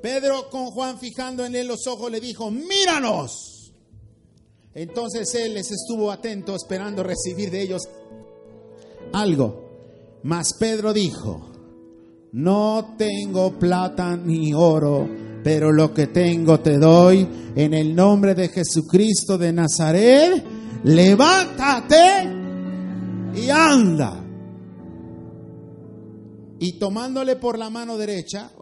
[0.00, 3.53] Pedro con Juan, fijando en él los ojos, le dijo, míranos.
[4.74, 7.82] Entonces él les estuvo atento, esperando recibir de ellos
[9.12, 10.20] algo.
[10.22, 11.50] Mas Pedro dijo,
[12.32, 15.08] no tengo plata ni oro
[15.44, 20.42] pero lo que tengo te doy en el nombre de Jesucristo de Nazaret.
[20.82, 22.28] Levántate
[23.36, 24.22] y anda.
[26.58, 28.52] Y tomándole por la mano derecha,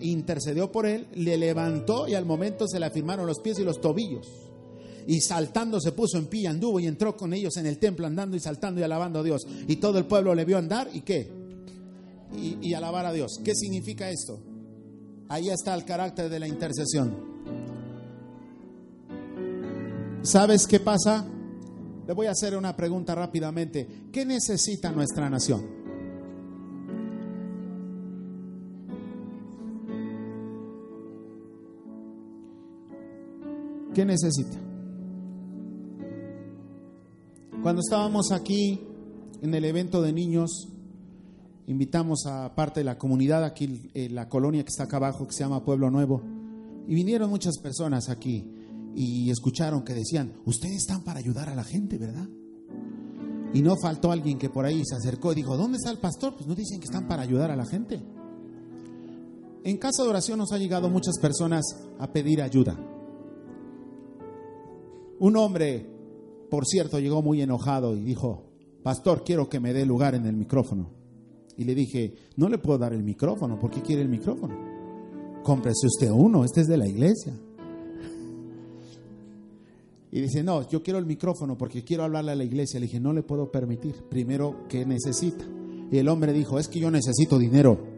[0.00, 3.82] intercedió por él, le levantó y al momento se le afirmaron los pies y los
[3.82, 4.26] tobillos.
[5.06, 8.36] Y saltando se puso en pie, anduvo y entró con ellos en el templo, andando
[8.36, 9.46] y saltando y alabando a Dios.
[9.68, 11.30] Y todo el pueblo le vio andar y qué?
[12.36, 13.40] Y, y alabar a Dios.
[13.44, 14.40] ¿Qué significa esto?
[15.28, 17.34] Ahí está el carácter de la intercesión.
[20.22, 21.26] ¿Sabes qué pasa?
[22.06, 23.86] Le voy a hacer una pregunta rápidamente.
[24.12, 25.84] ¿Qué necesita nuestra nación?
[33.94, 34.63] ¿Qué necesita?
[37.64, 38.78] Cuando estábamos aquí
[39.40, 40.68] en el evento de niños,
[41.66, 45.32] invitamos a parte de la comunidad aquí, en la colonia que está acá abajo, que
[45.32, 46.20] se llama Pueblo Nuevo,
[46.86, 48.44] y vinieron muchas personas aquí
[48.94, 52.28] y escucharon que decían, ustedes están para ayudar a la gente, ¿verdad?
[53.54, 56.34] Y no faltó alguien que por ahí se acercó y dijo, ¿dónde está el pastor?
[56.34, 57.98] Pues no dicen que están para ayudar a la gente.
[59.64, 61.64] En casa de oración nos ha llegado muchas personas
[61.98, 62.78] a pedir ayuda.
[65.18, 65.93] Un hombre,
[66.50, 68.44] por cierto, llegó muy enojado y dijo,
[68.82, 70.90] pastor, quiero que me dé lugar en el micrófono.
[71.56, 74.54] Y le dije, no le puedo dar el micrófono, ¿por qué quiere el micrófono?
[75.42, 77.34] Cómprese usted uno, este es de la iglesia.
[80.14, 82.78] Y dice, no, yo quiero el micrófono porque quiero hablarle a la iglesia.
[82.78, 83.96] Le dije, no le puedo permitir.
[84.08, 85.44] Primero, ¿qué necesita?
[85.90, 87.93] Y el hombre dijo, es que yo necesito dinero.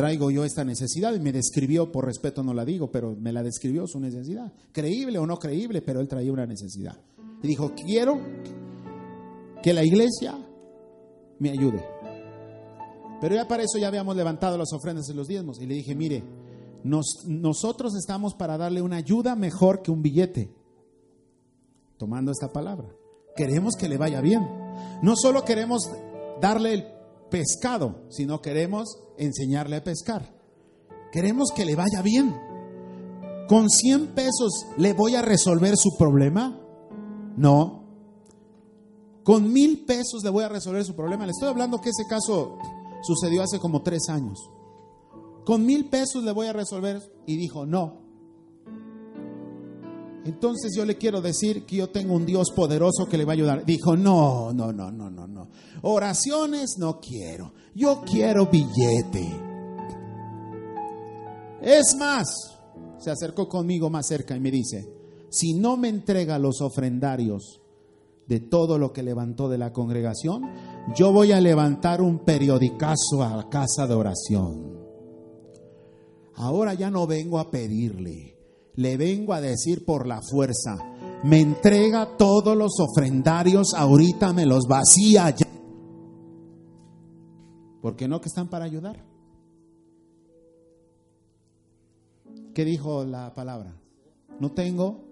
[0.00, 3.42] Traigo yo esta necesidad y me describió, por respeto no la digo, pero me la
[3.42, 4.50] describió su necesidad.
[4.72, 6.96] Creíble o no creíble, pero él traía una necesidad.
[7.42, 8.18] Y dijo, quiero
[9.62, 10.38] que la iglesia
[11.38, 11.84] me ayude.
[13.20, 15.60] Pero ya para eso ya habíamos levantado las ofrendas y los diezmos.
[15.60, 16.24] Y le dije, mire,
[16.82, 20.50] nosotros estamos para darle una ayuda mejor que un billete.
[21.98, 22.88] Tomando esta palabra.
[23.36, 24.48] Queremos que le vaya bien.
[25.02, 25.90] No solo queremos
[26.40, 26.99] darle el
[27.30, 30.34] pescado, sino queremos enseñarle a pescar.
[31.12, 32.36] Queremos que le vaya bien.
[33.48, 36.60] ¿Con 100 pesos le voy a resolver su problema?
[37.36, 37.80] No.
[39.24, 41.24] Con mil pesos le voy a resolver su problema.
[41.26, 42.58] Le estoy hablando que ese caso
[43.02, 44.38] sucedió hace como tres años.
[45.44, 47.00] Con mil pesos le voy a resolver.
[47.26, 48.09] Y dijo, no.
[50.24, 53.34] Entonces yo le quiero decir que yo tengo un Dios poderoso que le va a
[53.34, 53.64] ayudar.
[53.64, 55.48] Dijo, no, no, no, no, no, no.
[55.82, 57.52] Oraciones no quiero.
[57.74, 59.50] Yo quiero billete.
[61.62, 62.26] Es más,
[62.98, 64.86] se acercó conmigo más cerca y me dice,
[65.30, 67.60] si no me entrega los ofrendarios
[68.26, 70.42] de todo lo que levantó de la congregación,
[70.94, 74.80] yo voy a levantar un periodicazo a la casa de oración.
[76.34, 78.36] Ahora ya no vengo a pedirle,
[78.74, 80.76] le vengo a decir por la fuerza,
[81.24, 85.46] me entrega todos los ofrendarios, ahorita me los vacía ya.
[87.82, 89.04] Porque no que están para ayudar.
[92.54, 93.74] ¿Qué dijo la palabra?
[94.38, 95.04] No tengo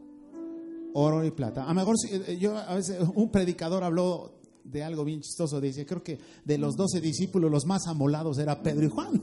[0.94, 1.64] oro y plata.
[1.64, 5.61] A lo mejor eh, yo a veces un predicador habló de algo bien chistoso.
[5.61, 9.22] Dice, creo que de los doce discípulos los más amolados era Pedro y Juan.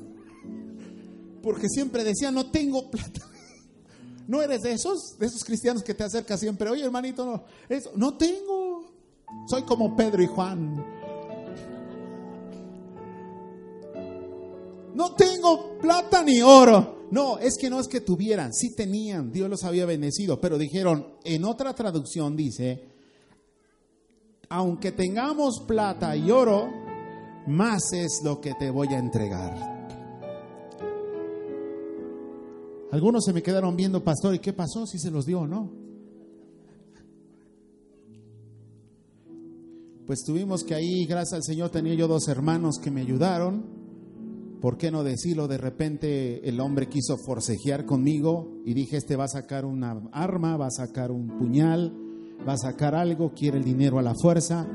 [1.42, 3.22] Porque siempre decía, no tengo plata.
[4.28, 5.18] ¿No eres de esos?
[5.20, 6.70] De esos cristianos que te acercas siempre.
[6.70, 7.44] Oye, hermanito, no,
[7.96, 8.86] no tengo.
[9.48, 10.84] Soy como Pedro y Juan.
[14.94, 16.96] No tengo plata ni oro.
[17.12, 21.16] No, es que no es que tuvieran, sí tenían, Dios los había bendecido, pero dijeron,
[21.24, 22.90] en otra traducción dice,
[24.50, 26.68] aunque tengamos plata y oro,
[27.48, 29.75] más es lo que te voy a entregar.
[32.96, 34.88] Algunos se me quedaron viendo, pastor, ¿y qué pasó?
[34.88, 35.70] Si se los dio o no.
[40.08, 43.66] Pues tuvimos que ahí, gracias al Señor, tenía yo dos hermanos que me ayudaron.
[44.62, 45.50] ¿Por qué no decirlo?
[45.50, 50.56] De repente el hombre quiso forcejear conmigo y dije, este va a sacar una arma,
[50.56, 51.92] va a sacar un puñal,
[52.48, 54.70] va a sacar algo, quiere el dinero a la fuerza.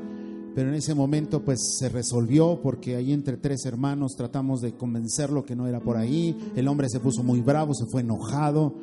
[0.54, 5.44] Pero en ese momento pues se resolvió porque ahí entre tres hermanos tratamos de convencerlo
[5.44, 6.36] que no era por ahí.
[6.56, 8.74] El hombre se puso muy bravo, se fue enojado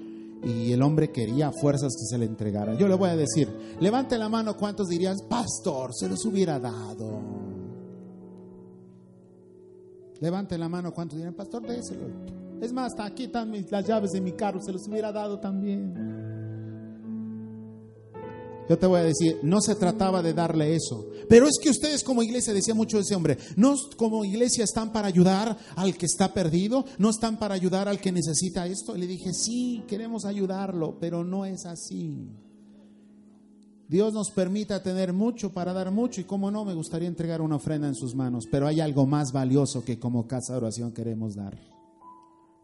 [0.44, 2.76] y el hombre quería fuerzas que se le entregara.
[2.76, 3.50] Yo le voy a decir,
[3.80, 7.22] levante la mano, ¿cuántos dirían, pastor, se los hubiera dado?
[10.20, 12.08] Levante la mano, ¿cuántos dirían, pastor, déselo?
[12.62, 15.94] Es más, aquí están las llaves de mi carro, se los hubiera dado también.
[18.70, 21.08] Yo te voy a decir, no se trataba de darle eso.
[21.30, 25.08] Pero es que ustedes como iglesia, decía mucho ese hombre, no como iglesia están para
[25.08, 28.96] ayudar al que está perdido, no están para ayudar al que necesita esto.
[28.96, 32.30] Le dije, sí, queremos ayudarlo, pero no es así.
[33.88, 37.56] Dios nos permita tener mucho para dar mucho y como no, me gustaría entregar una
[37.56, 41.36] ofrenda en sus manos, pero hay algo más valioso que como casa de oración queremos
[41.36, 41.58] dar.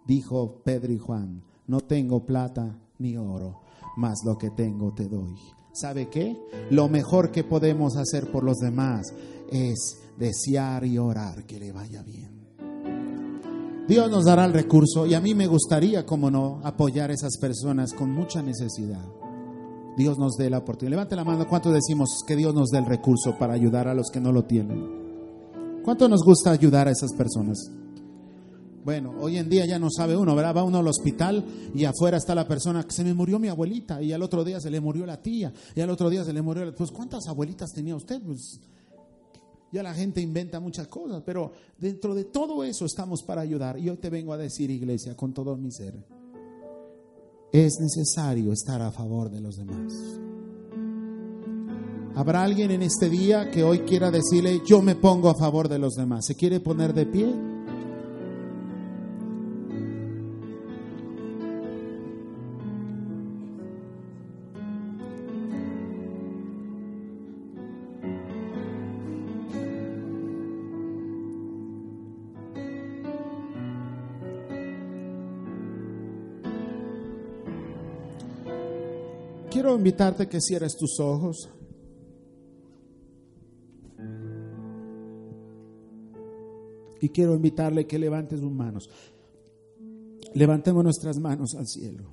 [0.05, 3.61] Dijo Pedro y Juan, no tengo plata ni oro,
[3.95, 5.33] mas lo que tengo te doy.
[5.73, 6.37] ¿Sabe qué?
[6.69, 9.11] Lo mejor que podemos hacer por los demás
[9.51, 12.31] es desear y orar que le vaya bien.
[13.87, 17.37] Dios nos dará el recurso y a mí me gustaría, como no, apoyar a esas
[17.37, 19.03] personas con mucha necesidad.
[19.97, 20.91] Dios nos dé la oportunidad.
[20.91, 24.09] Levante la mano, ¿cuánto decimos que Dios nos dé el recurso para ayudar a los
[24.09, 25.81] que no lo tienen?
[25.83, 27.59] ¿Cuánto nos gusta ayudar a esas personas?
[28.83, 30.57] Bueno, hoy en día ya no sabe uno, ¿verdad?
[30.57, 34.01] Va uno al hospital y afuera está la persona que se me murió mi abuelita
[34.01, 36.41] y al otro día se le murió la tía y al otro día se le
[36.41, 36.73] murió la...
[36.73, 38.21] Pues ¿cuántas abuelitas tenía usted?
[38.21, 38.59] Pues
[39.71, 43.79] ya la gente inventa muchas cosas, pero dentro de todo eso estamos para ayudar.
[43.79, 45.95] Y hoy te vengo a decir, iglesia, con todo mi ser,
[47.51, 49.93] es necesario estar a favor de los demás.
[52.15, 55.79] ¿Habrá alguien en este día que hoy quiera decirle, yo me pongo a favor de
[55.79, 56.25] los demás?
[56.27, 57.52] ¿Se quiere poner de pie?
[79.63, 81.49] Quiero invitarte a que cierres tus ojos.
[86.99, 88.89] Y quiero invitarle que levantes sus manos.
[90.33, 92.03] Levantemos nuestras manos al cielo.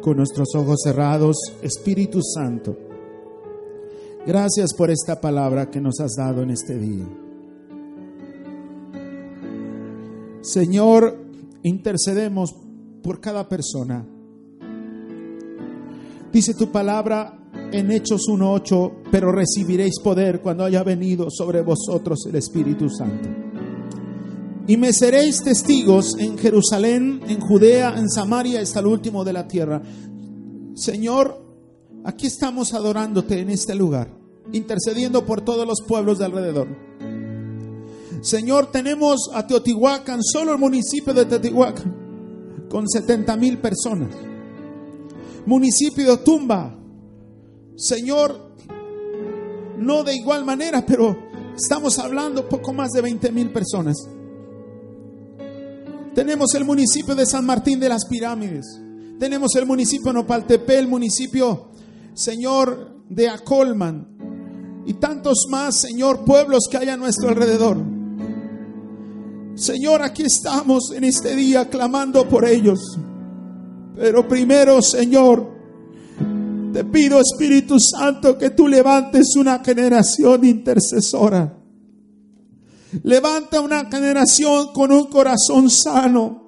[0.00, 2.78] Con nuestros ojos cerrados, Espíritu Santo,
[4.24, 7.08] gracias por esta palabra que nos has dado en este día.
[10.42, 11.18] Señor,
[11.64, 12.54] intercedemos
[13.02, 14.06] por cada persona.
[16.32, 17.38] Dice tu palabra
[17.72, 23.28] en Hechos 1.8, pero recibiréis poder cuando haya venido sobre vosotros el Espíritu Santo.
[24.66, 29.48] Y me seréis testigos en Jerusalén, en Judea, en Samaria, hasta el último de la
[29.48, 29.80] tierra.
[30.74, 31.42] Señor,
[32.04, 34.10] aquí estamos adorándote en este lugar,
[34.52, 36.68] intercediendo por todos los pueblos de alrededor.
[38.20, 44.27] Señor, tenemos a Teotihuacán, solo el municipio de Teotihuacán, con 70 mil personas.
[45.48, 46.78] Municipio de Tumba,
[47.74, 48.52] Señor,
[49.78, 51.16] no de igual manera, pero
[51.56, 53.96] estamos hablando poco más de 20 mil personas.
[56.14, 58.78] Tenemos el municipio de San Martín de las Pirámides.
[59.18, 61.68] Tenemos el municipio de Nopaltepe, el municipio,
[62.12, 64.84] Señor, de Acolman.
[64.84, 67.78] Y tantos más, Señor, pueblos que hay a nuestro alrededor.
[69.54, 72.98] Señor, aquí estamos en este día clamando por ellos.
[73.98, 75.50] Pero primero, Señor,
[76.72, 81.58] te pido, Espíritu Santo, que tú levantes una generación intercesora
[83.02, 86.46] Levanta una generación con un corazón sano.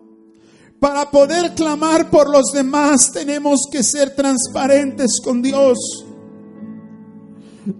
[0.78, 6.06] Para poder clamar por los demás tenemos que ser transparentes con Dios.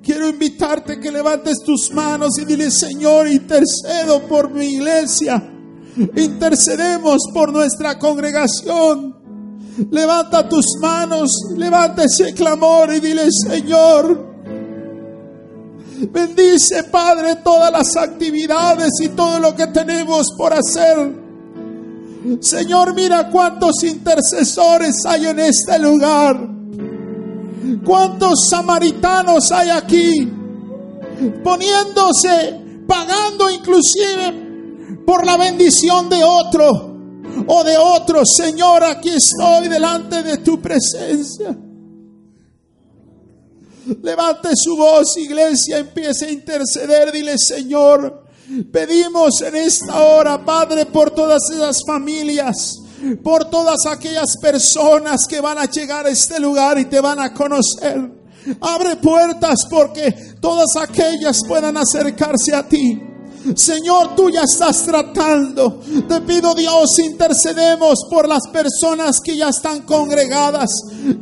[0.03, 5.43] Quiero invitarte que levantes tus manos y dile, Señor, intercedo por mi iglesia.
[6.15, 9.20] Intercedemos por nuestra congregación.
[9.89, 14.31] Levanta tus manos, levanta ese clamor y dile, Señor,
[16.09, 21.15] Bendice, Padre, todas las actividades y todo lo que tenemos por hacer.
[22.41, 26.49] Señor, mira cuántos intercesores hay en este lugar.
[27.85, 30.33] Cuántos samaritanos hay aquí.
[31.45, 36.90] Poniéndose, pagando inclusive por la bendición de otro
[37.47, 38.23] o de otro.
[38.25, 41.57] Señor, aquí estoy delante de tu presencia.
[44.03, 47.11] Levante su voz, iglesia, empiece a interceder.
[47.13, 48.25] Dile, Señor,
[48.71, 52.77] pedimos en esta hora, Padre, por todas esas familias,
[53.23, 57.35] por todas aquellas personas que van a llegar a este lugar y te van a
[57.35, 58.21] conocer.
[58.61, 63.10] Abre puertas porque todas aquellas puedan acercarse a ti.
[63.57, 65.81] Señor, tú ya estás tratando.
[66.09, 70.71] Te pido Dios, intercedemos por las personas que ya están congregadas,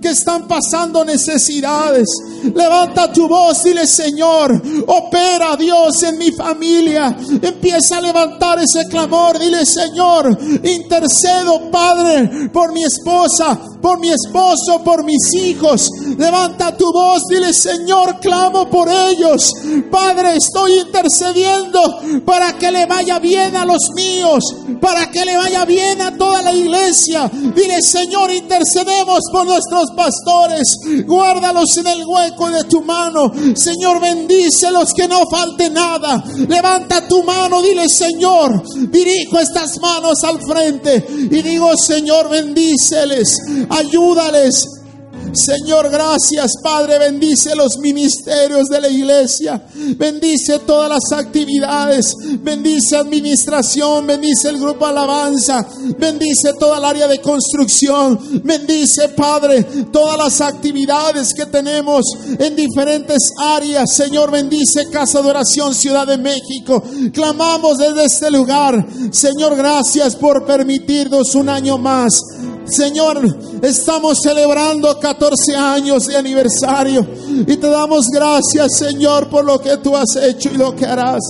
[0.02, 2.08] que están pasando necesidades.
[2.54, 7.16] Levanta tu voz, dile Señor, opera Dios en mi familia.
[7.40, 14.82] Empieza a levantar ese clamor, dile Señor, intercedo Padre por mi esposa, por mi esposo,
[14.84, 15.88] por mis hijos.
[16.16, 19.52] Levanta tu voz, dile Señor, clamo por ellos.
[19.90, 21.80] Padre, estoy intercediendo
[22.24, 24.44] para que le vaya bien a los míos,
[24.80, 27.30] para que le vaya bien a toda la iglesia.
[27.32, 33.32] Dile, Señor, intercedemos por nuestros pastores, guárdalos en el hueco de tu mano.
[33.54, 36.22] Señor, bendícelos que no falte nada.
[36.48, 43.36] Levanta tu mano, dile, Señor, dirijo estas manos al frente y digo, Señor, bendíceles,
[43.68, 44.77] ayúdales
[45.32, 46.98] Señor, gracias, Padre.
[46.98, 49.62] Bendice los ministerios de la iglesia.
[49.96, 52.14] Bendice todas las actividades.
[52.40, 54.06] Bendice administración.
[54.06, 55.66] Bendice el grupo alabanza.
[55.98, 58.18] Bendice toda el área de construcción.
[58.44, 59.62] Bendice, Padre,
[59.92, 62.04] todas las actividades que tenemos
[62.38, 63.92] en diferentes áreas.
[63.94, 66.82] Señor, bendice Casa de Oración Ciudad de México.
[67.12, 68.86] Clamamos desde este lugar.
[69.10, 72.20] Señor, gracias por permitirnos un año más
[72.70, 73.18] Señor,
[73.62, 77.06] estamos celebrando 14 años de aniversario
[77.46, 81.20] y te damos gracias, Señor, por lo que tú has hecho y lo que harás.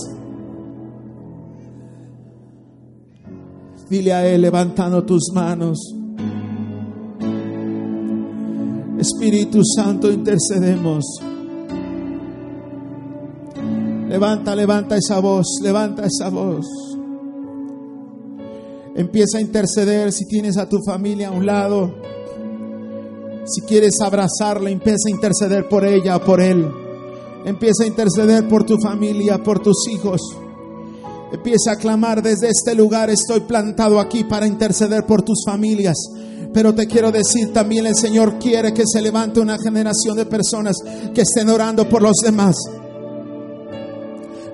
[3.89, 5.79] Dile a Él levantando tus manos.
[8.99, 11.05] Espíritu Santo, intercedemos.
[14.09, 16.88] Levanta, levanta esa voz, levanta esa voz.
[18.99, 21.89] Empieza a interceder si tienes a tu familia a un lado.
[23.45, 26.69] Si quieres abrazarla, empieza a interceder por ella, por él.
[27.45, 30.19] Empieza a interceder por tu familia, por tus hijos.
[31.31, 33.09] Empieza a clamar desde este lugar.
[33.09, 35.95] Estoy plantado aquí para interceder por tus familias.
[36.53, 40.75] Pero te quiero decir, también el Señor quiere que se levante una generación de personas
[41.15, 42.57] que estén orando por los demás.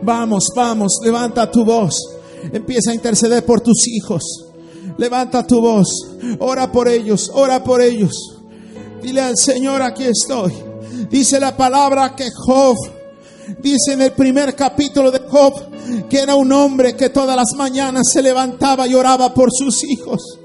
[0.03, 2.14] Vamos, vamos, levanta tu voz.
[2.51, 4.23] Empieza a interceder por tus hijos.
[4.97, 5.87] Levanta tu voz.
[6.39, 8.37] Ora por ellos, ora por ellos.
[9.01, 10.53] Dile al Señor, aquí estoy.
[11.09, 12.77] Dice la palabra que Job,
[13.61, 18.07] dice en el primer capítulo de Job, que era un hombre que todas las mañanas
[18.11, 20.39] se levantaba y oraba por sus hijos.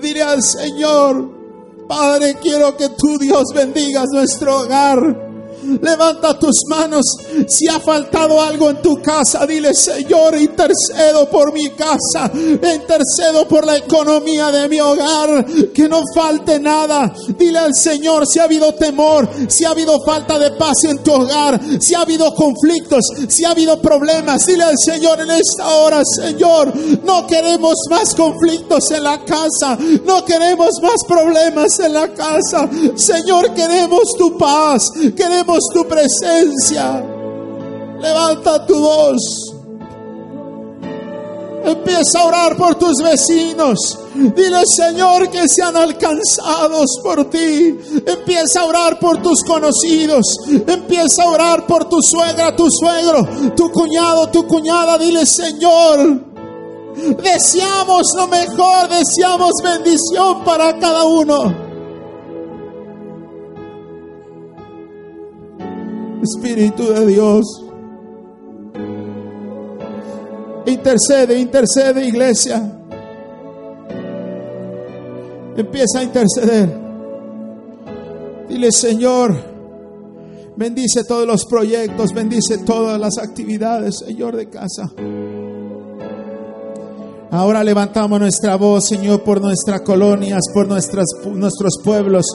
[0.00, 1.42] Dile al Señor,
[1.88, 5.31] Padre, quiero que tú Dios bendigas nuestro hogar.
[5.80, 7.04] Levanta tus manos.
[7.48, 12.30] Si ha faltado algo en tu casa, dile, Señor, intercedo por mi casa.
[12.34, 15.44] Intercedo por la economía de mi hogar.
[15.72, 17.12] Que no falte nada.
[17.38, 21.12] Dile al Señor si ha habido temor, si ha habido falta de paz en tu
[21.12, 24.46] hogar, si ha habido conflictos, si ha habido problemas.
[24.46, 26.72] Dile al Señor en esta hora, Señor,
[27.04, 29.78] no queremos más conflictos en la casa.
[30.04, 32.68] No queremos más problemas en la casa.
[32.94, 34.90] Señor, queremos tu paz.
[35.16, 37.04] Queremos tu presencia.
[38.00, 39.54] Levanta tu voz.
[41.64, 43.98] Empieza a orar por tus vecinos.
[44.14, 47.78] Dile, Señor, que sean alcanzados por ti.
[48.04, 50.26] Empieza a orar por tus conocidos.
[50.66, 54.98] Empieza a orar por tu suegra, tu suegro, tu cuñado, tu cuñada.
[54.98, 56.20] Dile, Señor,
[57.22, 61.71] deseamos lo mejor, deseamos bendición para cada uno.
[66.22, 67.64] Espíritu de Dios.
[70.66, 72.62] Intercede, intercede iglesia.
[75.56, 76.82] Empieza a interceder.
[78.48, 79.36] Dile, Señor,
[80.56, 84.92] bendice todos los proyectos, bendice todas las actividades, Señor de casa.
[87.32, 92.26] Ahora levantamos nuestra voz, Señor, por nuestras colonias, por nuestras, nuestros pueblos,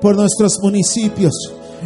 [0.00, 1.34] por nuestros municipios.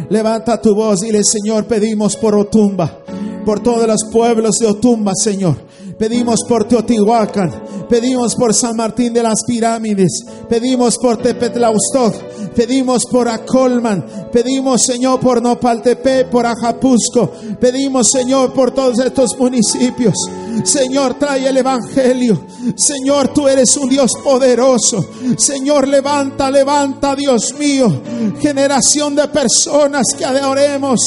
[0.09, 2.99] Levanta tu voz y dile, Señor, pedimos por Otumba,
[3.45, 5.57] por todos los pueblos de Otumba, Señor.
[5.97, 12.13] Pedimos por Teotihuacán, pedimos por San Martín de las Pirámides, pedimos por Tepetlaustog,
[12.55, 20.15] pedimos por Acolman, pedimos Señor por Nopaltepe, por Ajapusco, pedimos Señor por todos estos municipios.
[20.63, 22.45] Señor, trae el Evangelio.
[22.75, 25.05] Señor, tú eres un Dios poderoso.
[25.37, 28.01] Señor, levanta, levanta, Dios mío,
[28.39, 30.99] generación de personas que adoremos,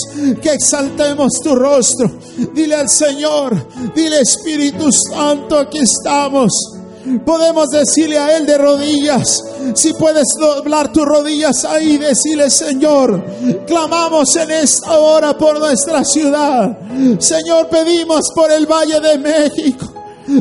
[0.42, 2.10] que exaltemos tu rostro.
[2.52, 6.73] Dile al Señor, dile Espíritu Santo, aquí estamos.
[7.24, 9.42] Podemos decirle a Él de rodillas,
[9.74, 13.22] si puedes doblar tus rodillas ahí, decirle Señor,
[13.66, 16.78] clamamos en esta hora por nuestra ciudad.
[17.18, 19.86] Señor, pedimos por el Valle de México.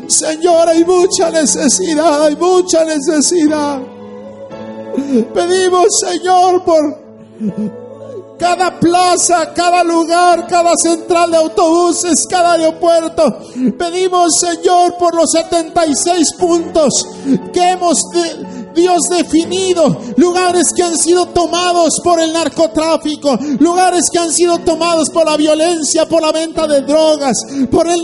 [0.07, 3.81] Señor, hay mucha necesidad, hay mucha necesidad.
[5.33, 7.03] Pedimos, Señor, por
[8.43, 13.39] cada plaza, cada lugar, cada central de autobuses, cada aeropuerto.
[13.77, 17.07] Pedimos, Señor, por los 76 puntos
[17.53, 17.97] que hemos
[18.73, 25.09] Dios definido, lugares que han sido tomados por el narcotráfico, lugares que han sido tomados
[25.09, 27.37] por la violencia, por la venta de drogas,
[27.71, 28.03] por el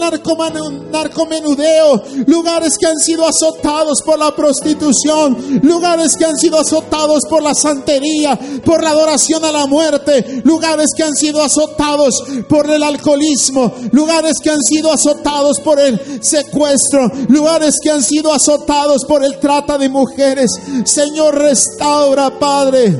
[0.92, 7.42] narcomenudeo, lugares que han sido azotados por la prostitución, lugares que han sido azotados por
[7.42, 12.84] la santería, por la adoración a la muerte, lugares que han sido azotados por el
[12.84, 19.24] alcoholismo, lugares que han sido azotados por el secuestro, lugares que han sido azotados por
[19.24, 20.52] el trata de mujeres,
[20.86, 22.95] Señor, restaura, Padre,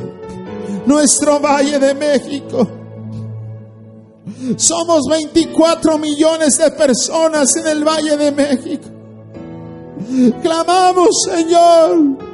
[0.86, 2.68] nuestro Valle de México.
[4.56, 8.88] Somos 24 millones de personas en el Valle de México.
[10.42, 12.30] Clamamos, Señor.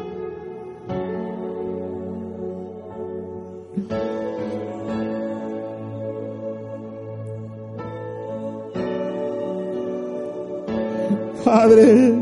[11.44, 12.12] Padre,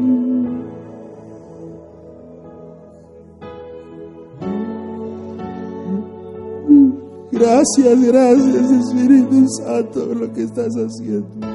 [7.44, 11.46] Gracias, gracias Espíritu Santo por lo que estás haciendo.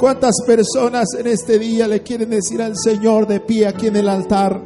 [0.00, 4.08] ¿Cuántas personas en este día le quieren decir al Señor de pie aquí en el
[4.08, 4.60] altar?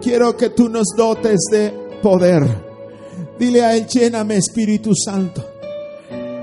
[0.00, 2.44] Quiero que tú nos dotes de poder.
[3.40, 5.44] Dile a Él, lléname Espíritu Santo.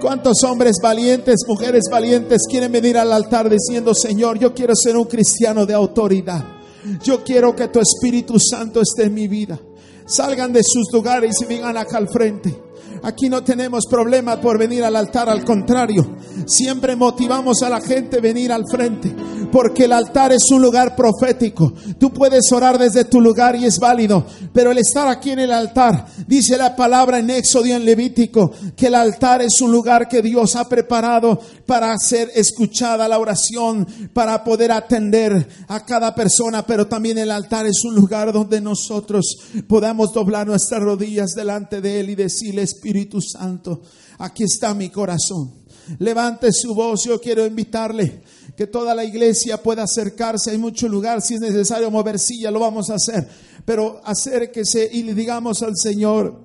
[0.01, 5.05] ¿Cuántos hombres valientes, mujeres valientes quieren venir al altar diciendo, Señor, yo quiero ser un
[5.05, 6.54] cristiano de autoridad?
[7.03, 9.59] Yo quiero que tu Espíritu Santo esté en mi vida.
[10.05, 12.65] Salgan de sus lugares y vengan acá al frente.
[13.03, 16.17] Aquí no tenemos problemas por venir al altar, al contrario,
[16.47, 19.13] siempre motivamos a la gente a venir al frente,
[19.55, 21.71] porque el altar es un lugar profético.
[21.97, 25.53] Tú puedes orar desde tu lugar y es válido, pero el estar aquí en el
[25.53, 30.09] altar, dice la palabra en Éxodo y en Levítico, que el altar es un lugar
[30.09, 36.65] que Dios ha preparado para ser escuchada la oración, para poder atender a cada persona,
[36.67, 39.37] pero también el altar es un lugar donde nosotros
[39.69, 43.83] podamos doblar nuestras rodillas delante de Él y decirle, Espíritu, Santo,
[44.17, 45.63] aquí está mi corazón.
[45.99, 48.21] Levante su voz, yo quiero invitarle
[48.55, 50.51] que toda la iglesia pueda acercarse.
[50.51, 53.27] Hay mucho lugar, si es necesario mover silla, lo vamos a hacer.
[53.65, 56.39] Pero acérquese y le digamos al Señor,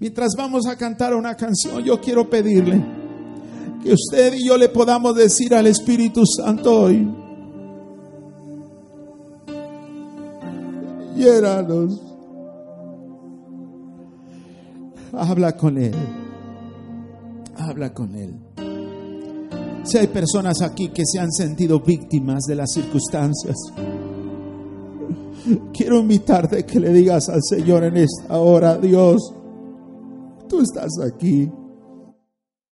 [0.00, 2.84] mientras vamos a cantar una canción, yo quiero pedirle
[3.82, 7.08] que usted y yo le podamos decir al Espíritu Santo hoy,
[11.16, 12.12] hiéranos
[15.12, 15.94] habla con Él.
[17.56, 18.51] Habla con Él.
[19.84, 23.56] Si hay personas aquí que se han sentido víctimas de las circunstancias,
[25.72, 29.34] quiero invitarte que le digas al Señor en esta hora, Dios,
[30.48, 31.50] tú estás aquí.